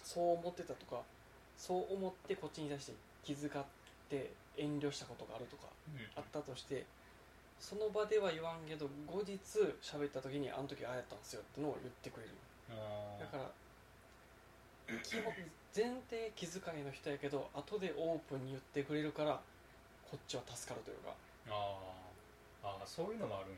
[0.02, 1.02] そう思ってたとか
[1.58, 3.64] そう思ってこっちに対して気遣っ
[4.10, 6.02] て遠慮したことがあるとかうん。
[6.18, 6.86] あったとして
[7.60, 9.38] その場では言わんけど後日
[9.82, 12.34] 喋った時にあの時ああやったんですよってのを言ってくれる。
[12.74, 13.22] あ。
[13.22, 13.52] だから
[15.04, 15.34] 基本
[15.76, 19.42] 前提気遣いの人やけど後でオープンに言ってくれるから
[20.10, 21.14] こっちは助かるというか、
[21.50, 22.68] あー。
[22.68, 23.58] あーそういうのもあるん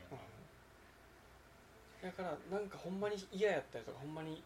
[2.02, 4.42] な、だからなんかほんまに嫌やったりとかほんまに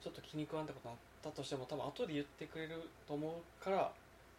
[0.00, 3.92] ちょっと気に食わんだことあったとしても多分後で言ってくれると思うから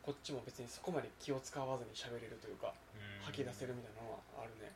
[0.04, 3.26] こっちも別にそこまで気を使わずに喋れるというかうん。
[3.26, 4.72] 吐き出せるみたいなのはあるね。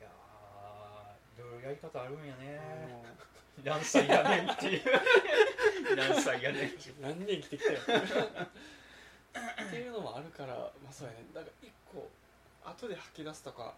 [0.00, 2.60] いやーいろいろやり方あるんやね。
[3.49, 4.82] う何歳やねんっていう。
[5.96, 7.80] 何歳やねんん何年生きてきたよ。
[9.30, 11.24] っていうのもあるからまあそうやね。
[11.34, 12.08] だから一個
[12.64, 13.74] 後で吐き出すとか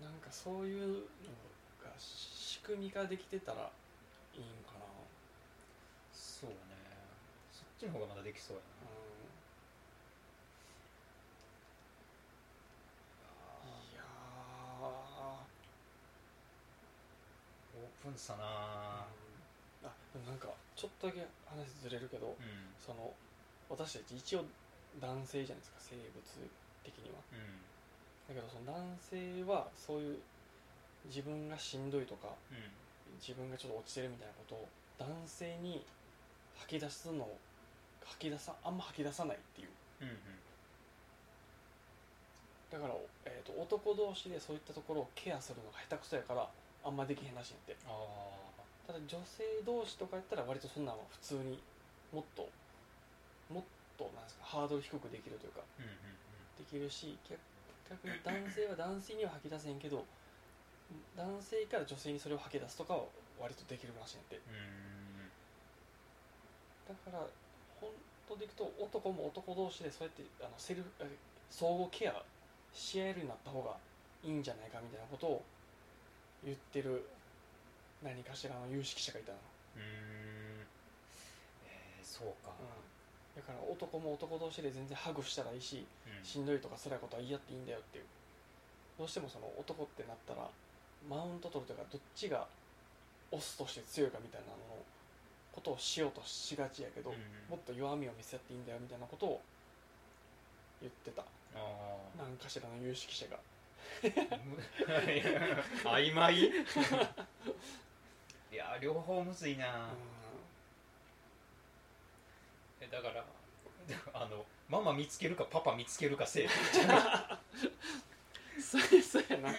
[0.00, 0.94] なんかそういうの
[1.82, 3.70] が仕組み化できてたら
[4.34, 4.86] いいんかな。
[6.12, 6.56] そうね。
[7.52, 8.66] そっちの方がまだできそうやな。
[13.92, 14.02] いや
[18.06, 22.70] オープンさーなあでもなんかちょっとだけ話ずれるけど、うん。
[22.78, 23.10] その
[23.68, 24.46] 私たち一応
[25.02, 26.22] 男性じゃないですか生物
[26.86, 27.18] 的には。
[27.34, 27.58] うん。
[28.30, 30.18] だけどその男性はそういう
[31.10, 32.62] 自分がしんどいとかうん。
[33.18, 35.82] 自分がちょっと落ちてるみたいなことを男性に
[36.62, 37.36] 吐き出すのを
[38.04, 39.68] 吐き出さあんま吐き出さないっていう。
[40.02, 40.16] うんうん。
[42.70, 42.94] だから、
[43.26, 46.46] えー、と男同士でそういったところをケアするのが下手くそやから
[46.86, 47.76] あんまできへんらしいんやって。
[47.86, 47.90] あ
[48.86, 51.58] ただ女性同士とかやったら割とそんなんは普通に
[52.14, 52.48] もっと
[53.50, 53.64] もっ
[53.98, 56.16] となんですかハードル低くできるというかあうんうん。
[56.54, 57.42] できるし逆
[57.90, 60.06] 逆に男性は男性には吐き出せんけど
[61.16, 63.02] 男性から女性にそれを吐き出すとかは
[63.42, 64.36] 割とできるらしいんやって。
[64.36, 65.26] うん
[66.86, 67.18] だから
[67.80, 67.90] 本
[68.28, 71.10] 当でいくと男も男同士でそうやってあのセルフえ
[71.50, 72.22] 相互ケア
[72.72, 73.76] し合えるようになった方が
[74.22, 75.42] いいんじゃないかみたいなことを
[76.44, 77.06] 言ってる
[78.02, 79.38] 何かしらの有識者がいたの、
[79.76, 79.88] うんうん。
[81.66, 82.52] えーそうか。
[82.56, 86.24] うん、だから男も男同士で全然ハグしたらいいしうん。
[86.24, 88.04] しんどいとか辛いことは言い合っていいんだよっていう。
[88.98, 90.48] どうしてもその男ってなったら
[91.08, 92.46] マウント取るというかどっちが
[93.30, 94.82] オスとして強いかみたいなのの
[95.52, 97.16] ことをしようとしがちやけど、うん
[97.50, 99.40] もっと弱みを見せ合っていいんだよみたいなことを
[100.80, 101.24] 言ってた。
[102.18, 103.38] 何かしらの有識者が
[105.84, 106.52] 曖 昧い
[108.52, 109.88] や両方むずいな、
[112.80, 113.24] えだから
[114.14, 116.48] あのママ見つけるかパパ見つけるかせえ
[118.60, 119.54] そうそうやな。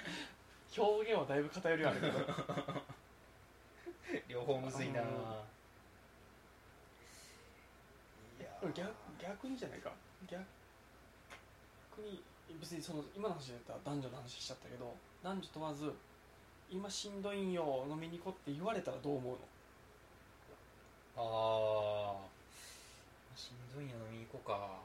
[0.77, 2.13] 表現はだいぶ偏りはあるけど。
[4.27, 5.07] 両方むずいな、うん。
[5.07, 5.11] い
[8.43, 9.91] や逆逆にじゃないか。
[10.27, 10.45] 逆
[12.01, 12.21] に
[12.59, 15.93] 別にその今の話で言ったら男女の話しちゃったけど男女問わず
[16.69, 19.39] 今しんどいんよ飲みに行こうって言われたらどう思うの？
[21.19, 24.79] ああしんどいんや飲みに行こうか。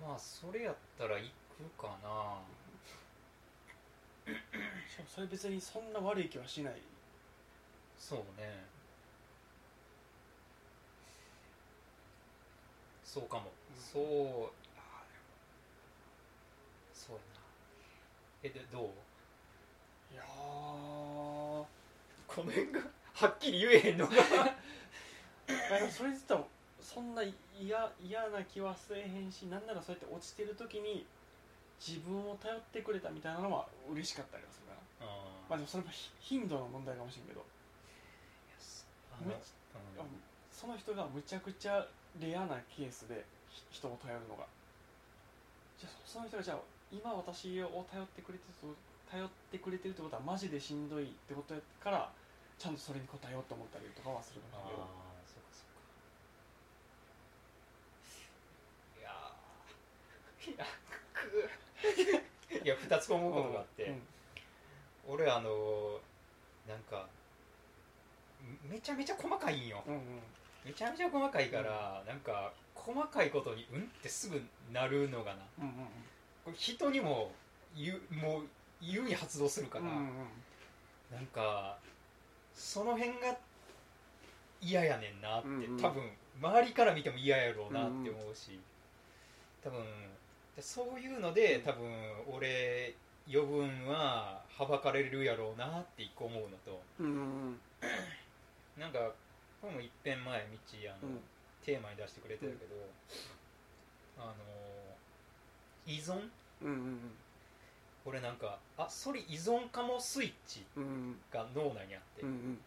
[0.00, 2.40] まあそれやったら行くかな。
[4.26, 6.80] しかもそれ別にそんな悪い気はしない。
[7.98, 8.64] そうね。
[13.04, 13.82] そうかも、うん。
[13.82, 14.02] そう
[14.78, 15.06] あー
[16.94, 17.40] そうやな
[18.42, 18.84] えでどう？
[20.12, 21.66] いやーこ
[22.36, 22.80] の辺が
[23.14, 24.12] はっきり言えへんのが。
[25.90, 26.48] それ自体も
[26.80, 27.22] そんな
[27.58, 31.06] 嫌嫌な気はせえへんしなんならそうやって落ちてる時に
[31.78, 35.10] 自分を頼ってくれたみたいなのは嬉しかったりはするかな。
[35.10, 35.14] あ
[35.48, 37.44] まあでもそれもひ頻度の問題かもしれんけど。
[40.50, 41.86] その人がむちゃくちゃ
[42.18, 44.46] レアなケースでひ人を頼るのが。
[45.78, 46.58] じゃあそその人がじゃあ
[46.92, 48.74] 今私を頼ってくれてると
[49.10, 52.10] 頼ってくれてるってことはマジでしんどいってことやから
[52.58, 54.82] ちゃんとそれに応えようと思ったりとかはするかあもしれんけど。
[54.82, 54.86] あ
[55.24, 55.86] そうかそうか。
[59.00, 60.54] いやー。
[60.54, 60.66] いや
[61.14, 64.02] くいや2つ思うことがあって、うん
[65.08, 65.98] 俺あの
[66.68, 67.08] なんか
[68.70, 69.82] めちゃめちゃ細かいんよ。
[69.86, 70.00] うんうん。
[70.64, 74.40] めちゃめちゃ細かいから、なんか細かいことにうんってすぐ
[74.72, 75.40] なるのがな。
[75.58, 76.19] うんうんこれ
[76.56, 77.32] 人にも
[77.76, 78.42] 言うもう
[78.80, 80.04] 言うに発動するから、うんうん。
[81.12, 81.76] なんか
[82.54, 83.36] その辺が
[84.60, 85.80] 嫌やねんなって、うんうん。
[85.80, 86.02] 多分
[86.40, 88.58] 周りから見ても嫌やろうなって思うし、
[89.62, 89.80] 多分
[90.56, 91.90] でそういうので多分
[92.32, 92.94] 俺
[93.28, 97.60] 余分ははばかれるやろうなって一個思うのとうんうん
[98.78, 98.98] なんか
[99.60, 100.46] これも一遍前道
[100.88, 101.20] あの、うん。
[101.62, 102.74] テーマに出してくれてたけど、
[104.18, 104.34] あの
[105.86, 106.30] 依存？
[106.62, 106.98] うんうん
[108.06, 112.58] 俺なんかあそれ依存かもスイッチうんうんが脳内にあって、うん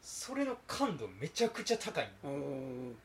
[0.00, 2.96] それの感度めちゃくちゃ高いのうんうん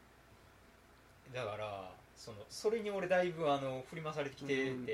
[1.34, 4.86] だからそのそれに俺だいぶあの振り回されてきてて、うん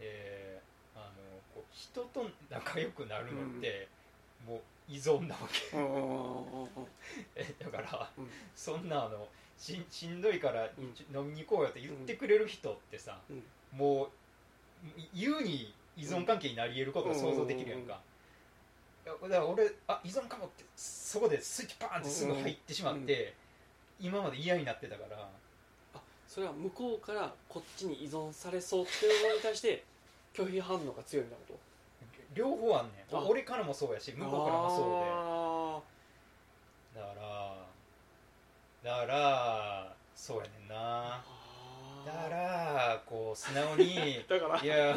[0.00, 1.06] えーあの
[1.54, 3.88] こう人と仲良くなるのって、
[4.46, 5.70] もう依存なわけ。
[7.64, 8.28] だから、うん。
[8.56, 9.28] そんなあの
[9.60, 10.84] しんしんどいからうん。
[11.16, 13.42] 飲みに行こうよって言ってくれる人ってさ、うん。
[13.78, 14.08] もう
[15.14, 18.00] 言うに依存関係になり得ることが想像できるやんか、
[19.04, 23.34] いやだから俺あ依存かもってそこでスイッチパーンってすぐ入ってしまって、
[24.00, 25.28] 今まで嫌になってたから。
[25.94, 29.84] あそれは向こうからこっちに依存されそうっていうのに対して
[30.32, 31.60] 拒否反応が強いみたいなこと？
[32.34, 33.16] 両方あんねん。
[33.16, 33.20] あ。
[33.28, 34.86] 俺からもそうやし向こうからもそう
[36.94, 37.00] で。
[37.00, 37.28] だからだ
[38.90, 40.74] からそうやねんな。
[40.76, 41.24] あ
[42.06, 44.62] だからこう素直に だから。
[44.62, 44.96] いや、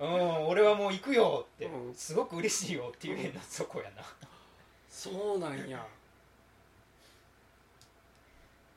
[0.00, 1.94] うん、俺はもう行くよって、うん。
[1.94, 4.02] すごく嬉しいよっていう変なそこやな。
[4.88, 5.86] そうなんや。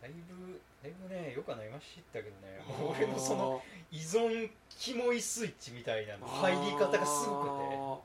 [0.01, 2.59] だいぶだいぶねよくはなりましたけどね。
[2.67, 8.03] もう俺のその依存キモいスイッチみたいなの入り方がすごく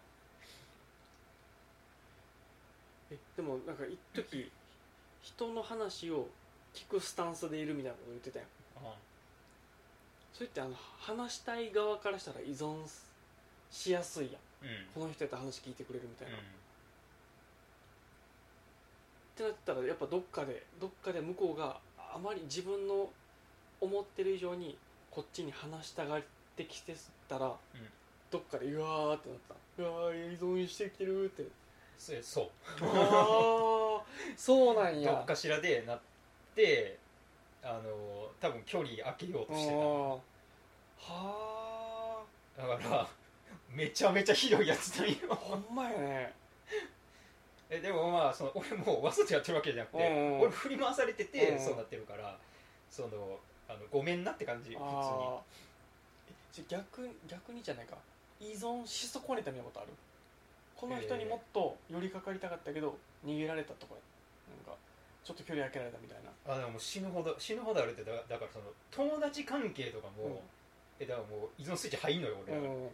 [3.11, 3.14] て。
[3.14, 4.50] えでもなんか一時
[5.22, 6.28] 人の話を
[6.74, 8.48] 聞くスタンスでいるみたいなこと言ってたやん。
[8.88, 8.94] あ
[10.32, 12.76] それってあの話したい側からしたら依存
[13.70, 14.35] しやすいやん。
[14.66, 14.87] うん。
[14.94, 16.42] この人やったら話聞いてくれるみたいな、うっ
[19.35, 23.11] てなったらやっぱどっかでどっかで向こうがあまり自分の
[23.80, 24.76] 思ってる以上に
[25.11, 26.22] こっちに話したがっ
[26.57, 26.94] てきて
[27.28, 27.53] たら、
[28.30, 29.82] どっかでうわーってなった。
[29.82, 31.44] うわー依存してきてるって
[32.22, 32.50] そう
[32.80, 34.03] ああ
[34.36, 35.12] そうなんや。
[35.12, 36.00] どっかしらでなっ
[36.57, 36.98] て
[37.62, 40.18] あの多分距離開けようとしてあー。
[40.98, 42.22] は
[42.57, 43.09] ただから
[43.70, 45.14] めちゃめちゃひどいやつなんよ。
[45.30, 46.32] あほんまやね。
[47.70, 50.40] えでもまあその俺もうわざとやってるわけじゃなくて、うんうん。
[50.40, 51.59] 俺振り回されてて、うん。
[51.64, 52.36] そうなってるから
[52.90, 53.09] その
[53.68, 54.82] あのごめんなって感じ普通
[56.61, 56.66] に。
[56.68, 57.96] 逆逆にじゃないか。
[58.40, 59.92] 依存し損ねたみたいなことある？
[60.83, 63.95] この人にもっと寄りかかりたかったけど逃げられたとか
[64.51, 64.76] なんか
[65.22, 66.53] ちょっと距離開けられたみたいな。
[66.53, 70.37] あでも死ぬほど死ぬほどあるってだだからその友達関係とかも、うん。
[70.99, 72.89] えだからもう依存スイッチ入んのよ俺ら、うん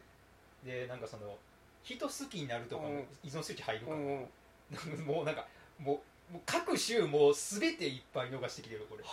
[0.67, 1.35] でなんかその
[1.83, 5.07] 人好きになるとかもうん依存スイッチ入るから、うんうん。
[5.07, 5.47] もうなんか
[5.79, 9.03] もうもう各種もう全ていっぱい逃してきてるこれ。
[9.03, 9.09] は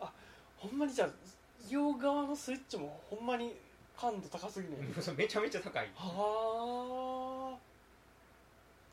[0.00, 0.04] あ。
[0.04, 0.12] あ
[0.56, 1.08] ほんまにじゃあ
[1.68, 3.56] 両側のスイッチもほんまに
[3.96, 4.76] 感度高すぎね
[5.16, 5.90] めちゃめちゃ高い。
[5.94, 7.66] はあ。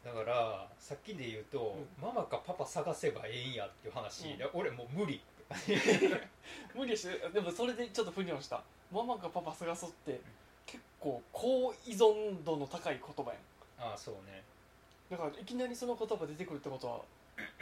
[0.07, 4.37] だからさっきで言うと、ママかパパ探せばええんやっていう話、うん。
[4.37, 5.21] で俺もう無理。
[6.73, 8.61] 無理してでもそれでちょっと腑に落ちた。
[8.91, 10.19] ママかパパ探すって
[10.65, 13.89] 結構高依存度の高い言葉やん。
[13.91, 14.43] ああそうね。
[15.09, 17.01] だからいきなりその言葉出てくるってことは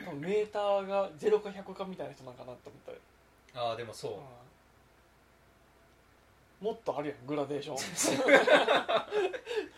[0.06, 2.98] 多分メーターが0か100かみたいな人なんかなって思ったよ。
[3.54, 4.14] ああでもそう、
[6.62, 7.78] もっとあるやんグラデーション。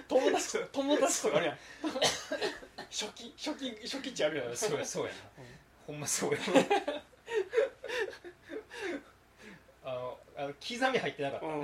[0.08, 1.58] 友達友達とかあるやん。
[2.92, 4.56] 初期初期初期値あるやん。
[4.56, 5.18] そうやそうやな、
[5.88, 6.40] ほんまそうや
[9.86, 11.64] あのあの刻み入ってなかった、うん。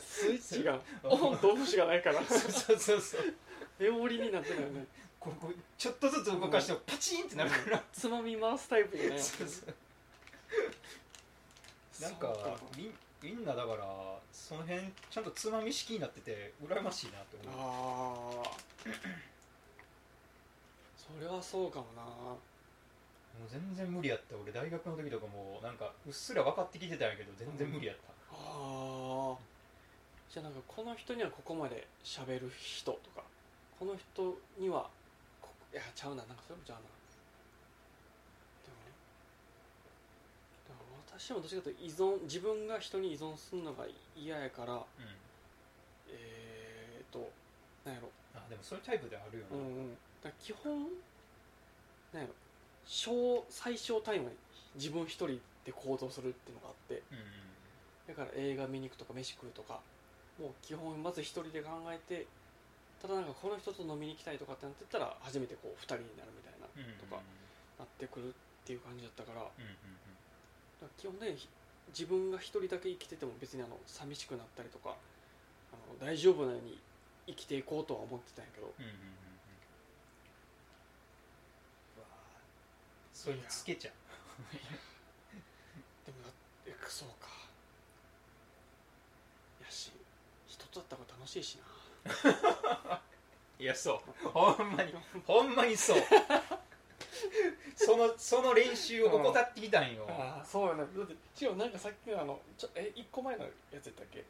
[0.00, 2.24] スイッチがオンとオフしかないから。
[2.24, 3.34] そうそうそうそう。
[3.78, 4.86] メモリになってないよね。
[5.20, 9.18] ここちょっとずつ動かしてもパチンってなるから、つまみ回すタイプでね。
[9.18, 9.74] そうそう
[12.00, 12.34] なんか
[12.76, 12.90] み
[13.22, 13.84] みんなだから
[14.32, 14.80] その辺
[15.10, 17.60] ちゃんとつまみ式になってて羨ましいなって思う。
[17.60, 18.50] ああ
[20.96, 22.02] それはそうかもな。
[22.02, 22.38] も
[23.46, 24.36] う全然無理やった。
[24.36, 29.36] 俺大学の時とかもなんかうっすら分かってきてたんやけど全然無理やった、ああ
[30.30, 33.22] じゃあなんかこの人にはここまで喋る人とか
[33.78, 34.88] この人には
[35.40, 36.22] こいやちゃうな。
[36.26, 38.78] なんかそれもちゃうなでも
[40.68, 40.86] だから
[41.16, 43.84] 私もどっちかというと依存自分が人に依存するのが
[44.16, 44.82] 嫌やからうん。
[46.10, 47.30] えー、っと
[47.84, 48.08] なんやろ。
[48.34, 49.96] あでもそういうタイプであるよな、うんうん。
[50.22, 50.88] だ基本
[52.12, 52.34] なんやろ。
[52.84, 54.24] 小最小単位は
[54.74, 57.02] 自分一人で行動するっていうのがあって。
[57.10, 57.44] うん
[58.04, 59.80] だから映画見に行くとか飯食うとか
[60.38, 62.26] もう基本まず一人で考えて
[63.00, 67.22] ただなんかこの人と飲みに行きたいとかってなってったら初めてこう二人になるみたいなうんうんとか
[67.78, 68.32] なってくるっ
[68.66, 69.40] ていう感じだったから。
[69.40, 70.03] うんうん。
[70.03, 70.03] ら
[70.96, 71.48] 基本的に
[71.88, 74.96] 自分が一人だけ生きてても別にあの寂しくなったりとか
[75.72, 76.78] あの大丈夫なように
[77.26, 78.72] 生きていこうとは思ってたんやけど。
[78.78, 78.98] うんうんうんうん。
[81.98, 82.06] うわ
[83.12, 83.94] それつけちゃう。
[86.06, 86.32] でもだっ
[86.64, 87.28] てそうか。
[89.64, 89.92] やし
[90.46, 91.64] 人とだった方が楽しいしな。
[93.58, 94.28] いやそう。
[94.28, 94.92] ほんまに
[95.26, 96.02] ほんまにそう
[97.84, 100.84] そのその練習を怠ってきたんよ、ああそうよね。
[100.96, 103.50] だって違うなんかさっきのあのちょえ一個前のや
[103.82, 104.24] つやったっけ、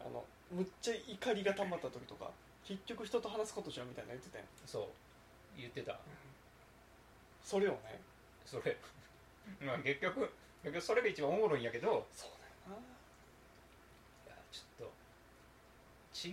[0.00, 2.30] あのむっちゃ怒りが溜まった時とか
[2.64, 4.46] 結局人と話すことじゃんみたいなの言ってたやん。
[4.66, 4.84] そう。
[5.58, 5.98] 言ってた。
[7.42, 8.00] それをね。
[8.46, 8.76] それ。
[9.60, 10.30] まあ結局
[10.62, 12.06] 結局それが一番おもろいんやけど。
[12.14, 12.30] そう
[12.68, 12.80] だよ
[14.26, 14.88] いやちょっ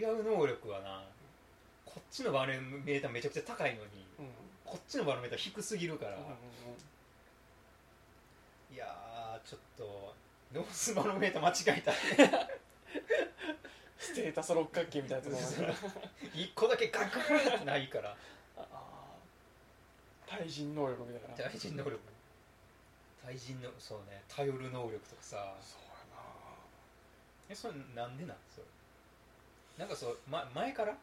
[0.09, 1.03] と違う能力はな。
[1.85, 4.05] こっちのバロメーターめちゃくちゃ高いのに。
[4.19, 4.27] なうん
[4.67, 6.15] こっちのバロメーター低すぎるから、い
[8.75, 10.13] やーちょっと
[10.53, 11.93] ノースバロメーター間違えた。
[13.97, 15.67] ステータス六角形みたいなやつも
[16.35, 18.15] 一個だけガクーってないから。
[18.57, 18.77] ああ
[20.27, 21.35] 対人能力みたいな。
[21.49, 21.99] 対人能力。
[23.25, 25.55] 対人のそうね頼る能力とかさ。
[25.61, 25.81] そう
[27.49, 28.37] えそれなんでなん？
[28.53, 28.67] それ。
[29.79, 30.89] なんかそう、ま、前から？
[30.89, 30.99] やな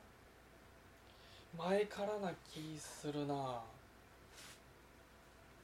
[1.58, 3.60] 前からな気するな。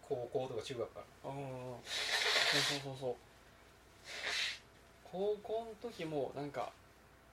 [0.03, 1.30] 高校とか中学から。
[1.30, 1.76] うんうん。
[1.84, 3.14] そうそうそう
[5.05, 6.70] 高校の時もなんか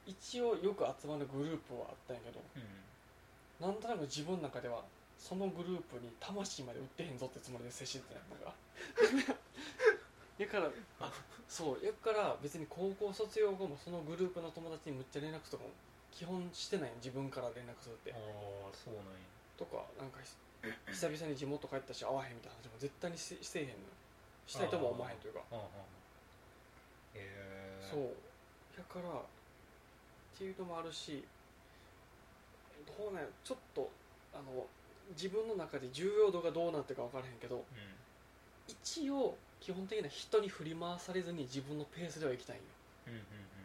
[0.06, 4.84] 一応よく集まるグループはあったんやけどうなんとなく自分の中では
[5.18, 9.34] そのグループに魂まで売ってへんぞってつもりで接してたんやなんか
[10.38, 11.12] やからあ
[11.50, 15.70] そうやから別に高校卒業後もそのグループの友達にむっちゃ連絡とかも
[16.18, 18.10] 基本してない自分から連絡するって。
[18.10, 19.22] んああそうなんや。
[19.54, 20.34] とかなんかひ
[20.90, 23.74] 久々に地元帰ったし会わへんみたいな話も絶対にししてへんの。
[23.74, 23.78] よ
[24.48, 25.44] したいとも思わへんというか。
[25.52, 25.66] うんうん
[27.14, 28.02] えー、そう。
[28.78, 29.24] やからっ
[30.38, 31.24] ていうのもあるし
[32.86, 33.90] どうなんやちょっと
[34.34, 34.66] あの
[35.12, 37.62] 自分の中で重要度がどうなってるか分からへんけどう
[38.68, 42.66] 一応基本的には人に振り回されずに自分のペースでは行きたいんよ。
[43.08, 43.57] んうんうんうん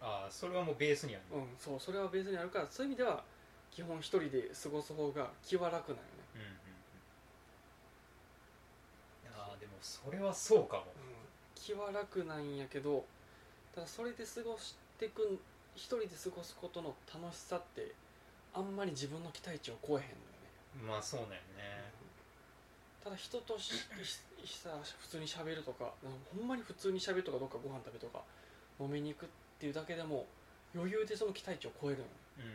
[0.00, 1.24] ああそれはもうベースにある。
[1.36, 3.22] のうんそうそれはベースにあるからそういう意味では
[3.70, 6.48] 基本一人で過ごす方が気は楽なんよね、うんうん
[9.32, 9.50] うん。
[9.50, 10.84] ああでもそれはそうかも。
[10.84, 11.14] うん、
[11.54, 13.04] 気は楽なんやけど
[13.74, 15.38] ただそれで過ごしてくん
[15.74, 17.92] 一人で過ごすことの楽しさって
[18.54, 20.92] あんまり自分の期待値を超えへんのよね。
[20.92, 21.92] まあそうなんよね。
[23.04, 23.72] ただ人とし
[24.44, 24.70] しさ
[25.00, 25.92] 普通に喋るとか
[26.34, 28.22] ほんまに普通に喋るとかどっかご飯食べとか
[28.80, 30.26] 飲みに行くっていうだけでも
[30.74, 32.04] 余裕でその期待値を超えるの。
[32.04, 32.50] よ、うんうん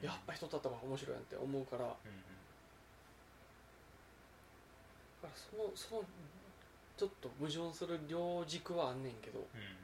[0.00, 0.06] うん。
[0.06, 1.84] やっぱ人た方が面白いやんって思うから。
[1.84, 2.24] だかうんうん
[5.20, 6.04] らそのその
[6.96, 9.38] ちょっと矛盾する両軸はあんねんけど。
[9.38, 9.78] うんうんうんうんうん。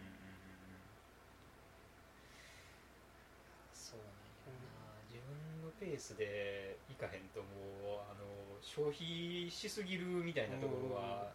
[3.75, 5.05] そうなんやな。
[5.13, 8.25] 自分のペースでいかへんともうあの
[8.63, 11.31] 消費しすぎるみたいなところは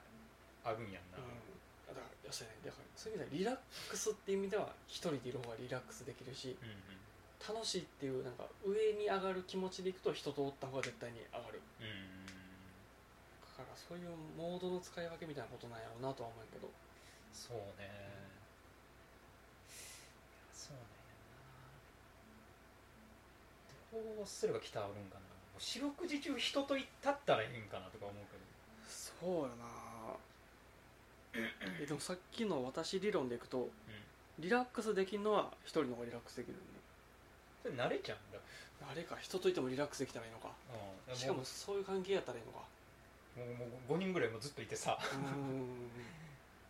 [0.64, 1.39] あるんやんな、うん
[2.30, 3.58] だから要するにだからそういう意味ではリラッ
[3.90, 6.70] クスっていう意味では一人でいる方がリラックスできるしうん
[7.40, 11.62] 楽しいっていうなんか上に上がる気持ちでいくと人とおった方が絶対に上がる。
[11.80, 11.94] うんうん
[13.60, 16.72] だからそういうモードの使い分けみたいなことなんやろうなとは思うけど。
[17.34, 17.92] そうね。
[20.54, 20.84] そうな
[24.00, 25.20] んやなどうすれば北あるんかな。
[25.20, 25.26] も
[25.60, 26.90] う四六時中人と立っ
[27.26, 28.44] たらいいんかなとか思うけど。
[28.88, 29.89] そうやな
[31.34, 33.70] えでもさっきの私理論でいくと
[34.40, 36.66] リラックスできるのは一人の方がリラックスできるよね。
[37.62, 38.40] それ慣れちゃうんだ。
[38.90, 40.50] あれか人といてもリラックスできたらいいのか。
[41.10, 41.16] うん。
[41.16, 42.60] しかもそういう関係やったらいいのか。
[43.38, 44.98] もうもう5人ぐらいもずっといてさ。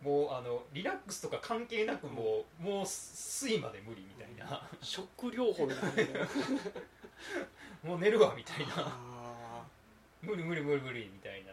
[0.02, 6.26] もうあのリラックスとか関係なくもう、もう睡まで無理みたいな、食療法みたいな
[7.84, 8.74] もう寝るわみたいな。
[8.78, 9.64] あ
[10.22, 11.52] 無理無理無理無理みたいな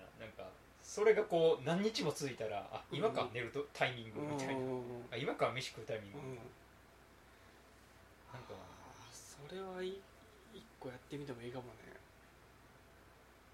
[0.87, 4.81] それがこう何日も続いたらあ今か寝るとタイミンーグみたいな、うん。
[5.11, 6.25] あ今か飯食うタイミング、うん。
[8.31, 8.55] なんか
[9.11, 9.99] それはい
[10.55, 11.91] 一個やってみてもいいかもね。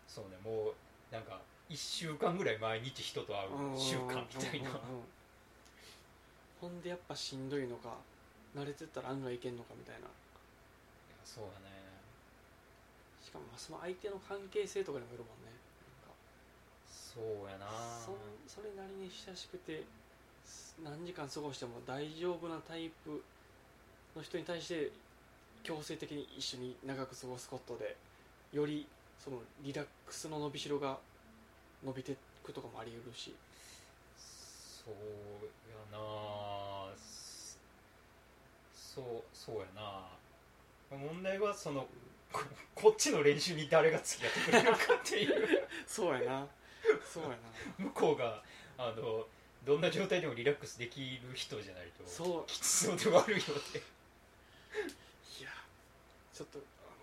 [0.08, 0.74] そうねもう
[1.12, 4.70] なんか1週間ぐらい毎日人と会う習慣みたいな。
[6.62, 7.98] ほんでやっぱしんどいのか
[8.56, 10.08] 慣れてったら案外いけんのかみたいな。
[11.26, 11.74] そうだね。
[13.26, 15.63] しかもまあその相手の関係性とかにもよるもんね
[17.14, 17.68] そうやな。
[18.04, 18.16] そん
[18.48, 19.84] それなりに親しくて
[20.44, 23.24] す何時間過ごしても大丈夫なタイプ
[24.16, 24.92] の人に対して
[25.62, 27.96] 強制的に一緒に長く過ごすことで
[28.52, 28.88] より
[29.24, 30.98] そのリラックスの伸びしろが
[31.86, 33.36] 伸びていくとかもあり得るし。
[34.18, 34.94] そう
[35.94, 37.58] やなす
[38.74, 40.08] そうそうやな。
[40.98, 41.88] 問題はその
[42.32, 42.42] こ
[42.76, 45.68] こっちの練習に誰が付き合ってくれるかっていう。
[45.88, 46.48] そうやな
[47.12, 47.36] そうやな。
[47.78, 48.44] 向こうが
[48.78, 49.26] あの
[49.66, 52.44] どんな状態でもリラックスできる人じゃないとそう。
[52.48, 55.50] きつそうで悪いよっていや
[56.34, 56.98] ちょっとあの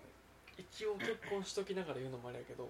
[0.59, 2.69] 一応結婚しときながら言うのもあれやけど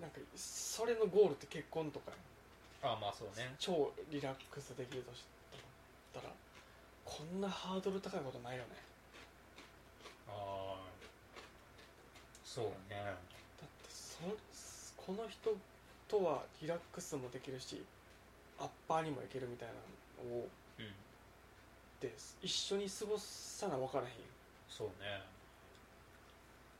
[0.00, 2.12] なんかそれのゴールって結婚とか
[2.82, 3.54] ああまあそうね。
[3.58, 5.24] 超リラックスできるとし
[6.14, 6.28] たら
[7.04, 8.68] こんなハードル高いことないよね。
[10.28, 10.76] ああ
[12.44, 12.96] そうね。
[13.00, 13.16] だって
[13.90, 14.18] そ
[14.96, 15.50] この人
[16.08, 17.82] とはリラックスもできるし
[18.58, 19.74] アッパーにもいけるみたいな
[20.30, 20.48] のを
[20.78, 20.86] うん。
[22.00, 24.10] で一緒に過ごさな分からへん。
[24.10, 24.14] よ
[24.68, 25.22] そうね。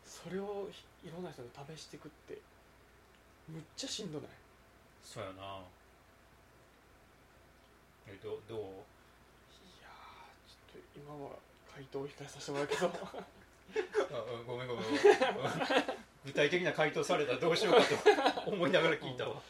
[0.04, 0.68] それを
[1.04, 2.38] いろんな人に試していくって
[3.48, 4.30] むっちゃしんどない？
[5.02, 5.60] そうやな。
[8.06, 8.58] えどどう？
[8.58, 8.62] い
[9.82, 11.30] やーちょっと今は
[11.74, 12.86] 回答を控えさせてもらうけど。
[12.88, 12.90] あ
[14.18, 15.00] あごめんごめんごめん
[16.26, 19.40] 具体的な回答されたらどうしようかと 思いながら聞いたわ。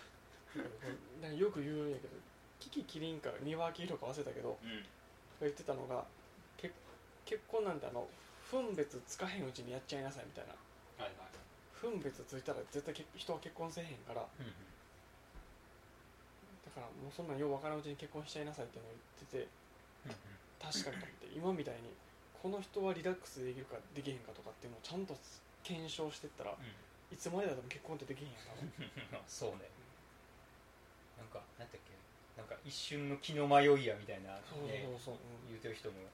[1.23, 2.15] なんかよく言うんやけど
[2.61, 4.85] キキキリンか三輪明宏か忘れたけどうん。
[5.41, 6.05] 言ってたのが
[6.57, 6.71] け
[7.25, 8.07] 結婚なんてあの
[8.51, 10.53] 分別つかへんうちにやっちゃいなさいみたいな。
[10.53, 10.59] は
[11.01, 11.13] いはい。
[11.81, 14.21] 分別ついたら絶対け人は結婚せえへんから。
[14.23, 14.47] だうん。
[16.73, 19.01] からもうそんなんようわからんうちに結婚しちゃいなさいっていうのを言
[19.43, 19.53] ってて
[20.07, 20.73] うん。
[20.73, 21.81] 確かにと思って今みたいに
[22.43, 25.17] この人はリラックスできるかできへんかとかっていうのをちゃんと
[25.67, 26.59] 検証してったらうん。
[27.11, 28.71] いつまでだっても結婚ってできへんやん多分。
[28.79, 28.87] う
[29.19, 29.67] んそうね。
[31.19, 31.91] なんか何だっけ。
[32.39, 35.49] なんか一瞬の気の迷いやみたいな、ね、そうそうそう、うん。
[35.49, 35.99] 言うてる人も。
[35.99, 36.05] い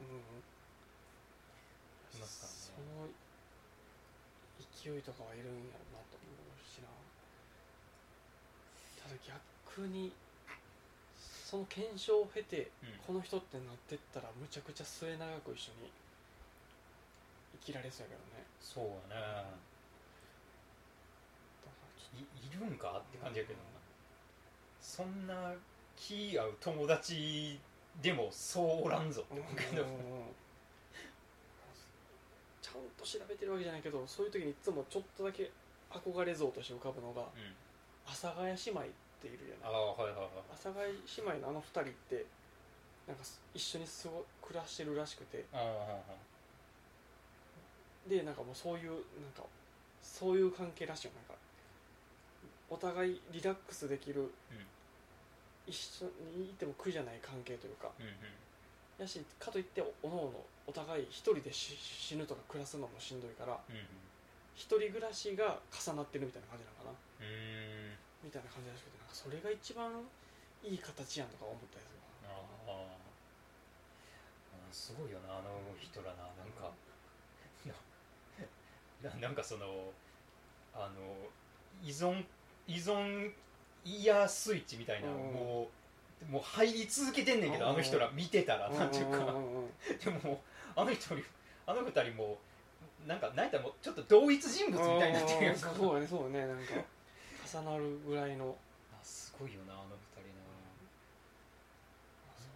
[2.16, 3.08] ますそからね。
[3.08, 3.08] の
[4.82, 6.88] 勢いとかはいるんやろうなと思うしな。
[9.02, 9.16] ただ
[9.66, 10.12] 逆に
[11.18, 12.98] その検証を経て、うん。
[13.06, 15.90] この人ってなってったらむちゃくちゃ末永く一緒に
[17.64, 18.44] 生きられそうやけどね。
[18.60, 19.16] そうやね。
[19.16, 19.22] だ
[21.70, 23.64] からちょっいいるんかって感じやけどな。
[24.80, 25.54] そんな
[25.96, 27.58] 気合う友達
[28.02, 29.22] でもそうおらんぞ。
[29.22, 29.84] ってと思うけど
[32.60, 35.50] ちゃんと調べてるわけじゃないけどそういう時にいつもちょっとだけ
[35.90, 37.28] 憧れ像として浮かぶのがうん。
[38.06, 38.84] 阿佐ヶ谷姉妹っ
[39.22, 40.26] ているじゃないああはいはいはい。
[40.50, 42.26] 阿佐ヶ谷姉妹のあの二人って
[43.06, 43.22] なんか
[43.54, 45.44] 一緒に過ご暮らしてるらしくて。
[45.52, 45.88] ああはいはい
[48.08, 49.00] でなんかもうそういうなん
[49.36, 49.42] か
[50.02, 51.12] そういう関係らしいよ。
[51.14, 51.34] なんか
[52.68, 54.30] お互いリラックスできる、
[55.66, 57.90] 一緒にいても苦じゃない関係というか。
[57.98, 58.12] うんうん。
[58.98, 63.86] やしかといっておのおのお互い一人で死死ぬとか暮らすのもしんどいからうんうん。
[64.54, 66.92] 一人暮らしが重なってるみたいな感じなのかな。
[66.92, 67.96] うーん。
[68.22, 69.90] みたいな感じらしくてなんかそれが一番
[70.62, 71.98] いい形やんとか思ったりする
[72.30, 72.38] あ
[72.70, 73.02] ああ
[74.70, 76.30] すごいよなあの人らな。
[76.38, 76.91] なんかなな
[79.20, 79.92] なんかその
[80.74, 81.28] あの
[81.82, 82.24] 依存
[82.66, 83.32] 依存
[83.84, 85.14] イヤースイッチみたいな、うん。
[85.14, 85.68] も
[86.28, 87.70] うもう入り続けてんねんけど、うん。
[87.72, 89.18] あの人ら見てたら、なんていうか、
[90.04, 90.40] でも
[90.76, 91.24] あの人に
[91.66, 92.38] あの二人も
[93.06, 95.70] なんかなんやったらもうちょっと同一人物みたいになってるやんか。
[95.70, 96.74] うんそうやねそうやねなんか
[97.52, 98.56] 重なるぐらいの。
[98.92, 100.32] あすごいよなあの二人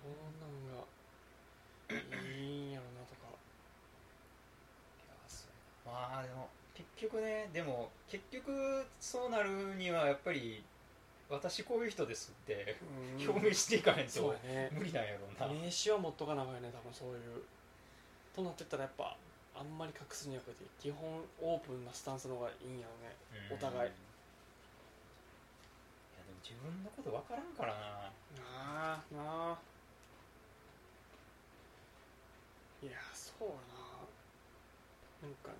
[0.06, 0.86] そうなんが
[1.90, 3.34] いいんやろなとかな
[5.02, 10.62] いやそうやなまあでも結局ねでも結局そうなるにはやっぱり
[11.28, 12.76] 私こういう人ですって
[13.18, 13.28] うん。
[13.30, 14.70] 表明していかへんとね。
[14.72, 17.42] 無理なんやろうな、名刺は持っとかなあかんよね多分そういう。
[18.34, 19.16] となってったらやっぱ
[19.58, 23.16] あんまり隠すにはこうやって基本オープンなスタンスの方がいいんやろね。
[23.50, 23.56] うん。
[23.56, 23.90] お互い。
[23.90, 23.92] い
[26.20, 27.80] やでも自分のこと分からんからな。
[27.80, 29.58] なあなあ。
[32.82, 33.75] いやそうやな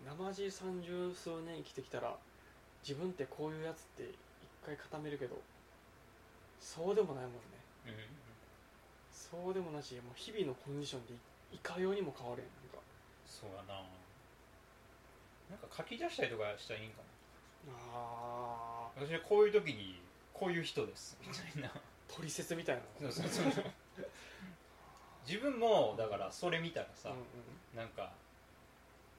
[0.05, 2.17] なんか生地三十数年生きてきたら
[2.83, 4.15] 自分ってこういうやつって一
[4.65, 5.37] 回固めるけど
[6.61, 7.39] そうでもないもんね。
[7.87, 7.95] うん
[9.13, 11.13] そうでもなしもう日々のコンディションで
[11.53, 12.51] いいかようにも変わるやん。
[12.63, 12.79] なんか。
[13.27, 13.83] そうやな。
[15.51, 16.99] なんか書き出したりとかしたらいいんか
[17.67, 20.01] なあ私はこういう時に
[20.33, 21.17] こういう人です。
[21.21, 21.71] みたいな。
[22.09, 23.65] 取説みたいなそうそうそう
[25.27, 27.77] 自分もだからそれ見たらさ、うんうん。
[27.77, 28.13] なんか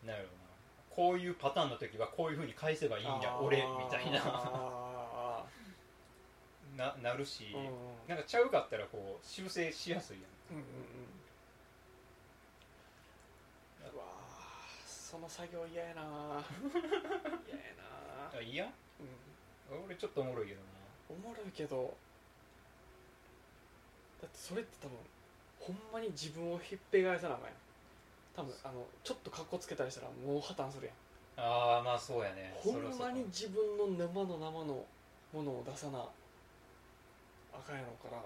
[0.05, 0.31] なんやろうな。
[0.89, 3.43] こういうパターンの時はこういうふうに返せばいいんやあー。
[3.43, 4.21] 俺みたいな。
[4.25, 5.45] あ
[6.75, 7.71] ななるし、ーうんうん。
[8.07, 10.59] なんかちゃうかったらこう修正しやすいやん。
[10.59, 10.67] うんうんう
[13.91, 13.95] ん。
[13.95, 16.01] うわーその作業嫌やな
[17.47, 17.63] 嫌や
[18.31, 18.71] なあいや
[19.69, 19.85] うん。
[19.85, 20.67] 俺ちょっとおもろいけどな。
[21.09, 21.95] おもろいけど
[24.21, 24.97] だってそれって多分
[25.59, 27.55] ほんまに自分をひっぺがえさなあかんやん
[28.37, 30.95] 多分あのちょっとカッコつけたりしたらもう破綻するやん。
[31.41, 32.53] ああまあそうやね。
[32.55, 34.85] ほんまに自分の生の生の
[35.33, 38.21] ものを出さなあかんやろから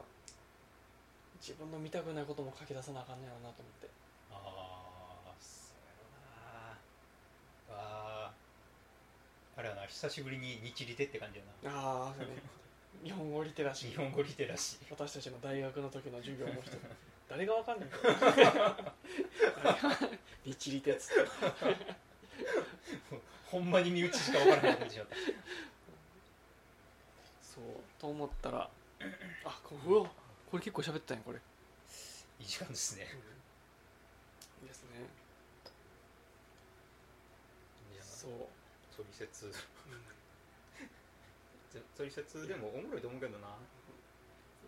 [1.40, 3.88] 自分の見たくないことも書き出さなあかんねやろなと思って。
[4.32, 5.96] ああそうや
[7.72, 7.80] ろな。
[7.80, 8.32] ああ
[9.56, 11.72] あれやな久しぶりに日リテって感じやな。
[11.72, 12.36] ああそうね。
[13.02, 16.76] 日本語リテラシー日本語リテラシー私たちの大学の時の授業の人
[17.32, 17.90] 誰がわかんない
[20.44, 21.14] 日リテっつ。
[21.14, 21.22] って
[23.46, 25.16] ほんまに身内しか分からなくなってしまった
[27.42, 27.64] そう
[27.98, 28.70] と思ったら
[29.46, 30.12] あこうわ
[30.52, 33.08] これ結構喋ったんやこれ、いい時間ですね。
[34.62, 34.90] いいですね。
[38.04, 38.32] そう、
[38.94, 39.54] 取説うん。
[41.98, 43.48] 取説でもおもろいと思うけどな。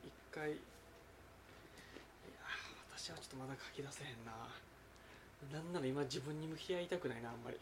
[0.05, 0.57] 一回
[3.03, 4.31] 私はちょっとまだ書き出せへんな。
[5.51, 7.59] なんなら今自分に向き合いたくないなあんまり。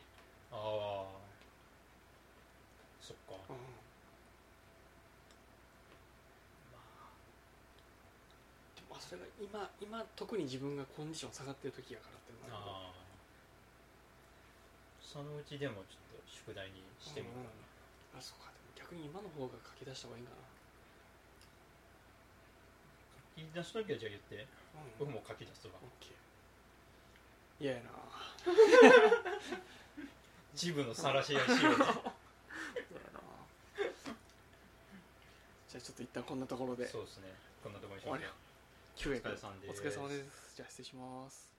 [0.54, 1.18] ああ
[3.02, 3.34] そっか。
[3.50, 3.58] うん。
[8.78, 13.02] でもまあそれが今今特に自分がコンディション下がってる時やからっていうのもあるああ
[15.02, 17.50] そのうちでもちょっと宿題にしてみようか
[18.14, 18.54] な、あそうか。
[18.54, 20.38] でも逆に今の方が書き出した方がいいんか
[23.42, 24.46] 書き出す時はじゃあ言って。
[24.46, 24.61] な
[25.00, 25.74] 僕も書き出すわ。
[27.60, 27.90] 嫌やな。
[30.54, 36.88] 自分の晒し合いしようじゃあちょっと一旦こんなところで。
[36.88, 37.34] そうですね。
[37.64, 38.28] こんなところにしましょう終わり。
[38.98, 39.82] 9お疲れ様です。
[39.82, 40.56] お疲れ様です。
[40.56, 41.51] じゃあ失礼します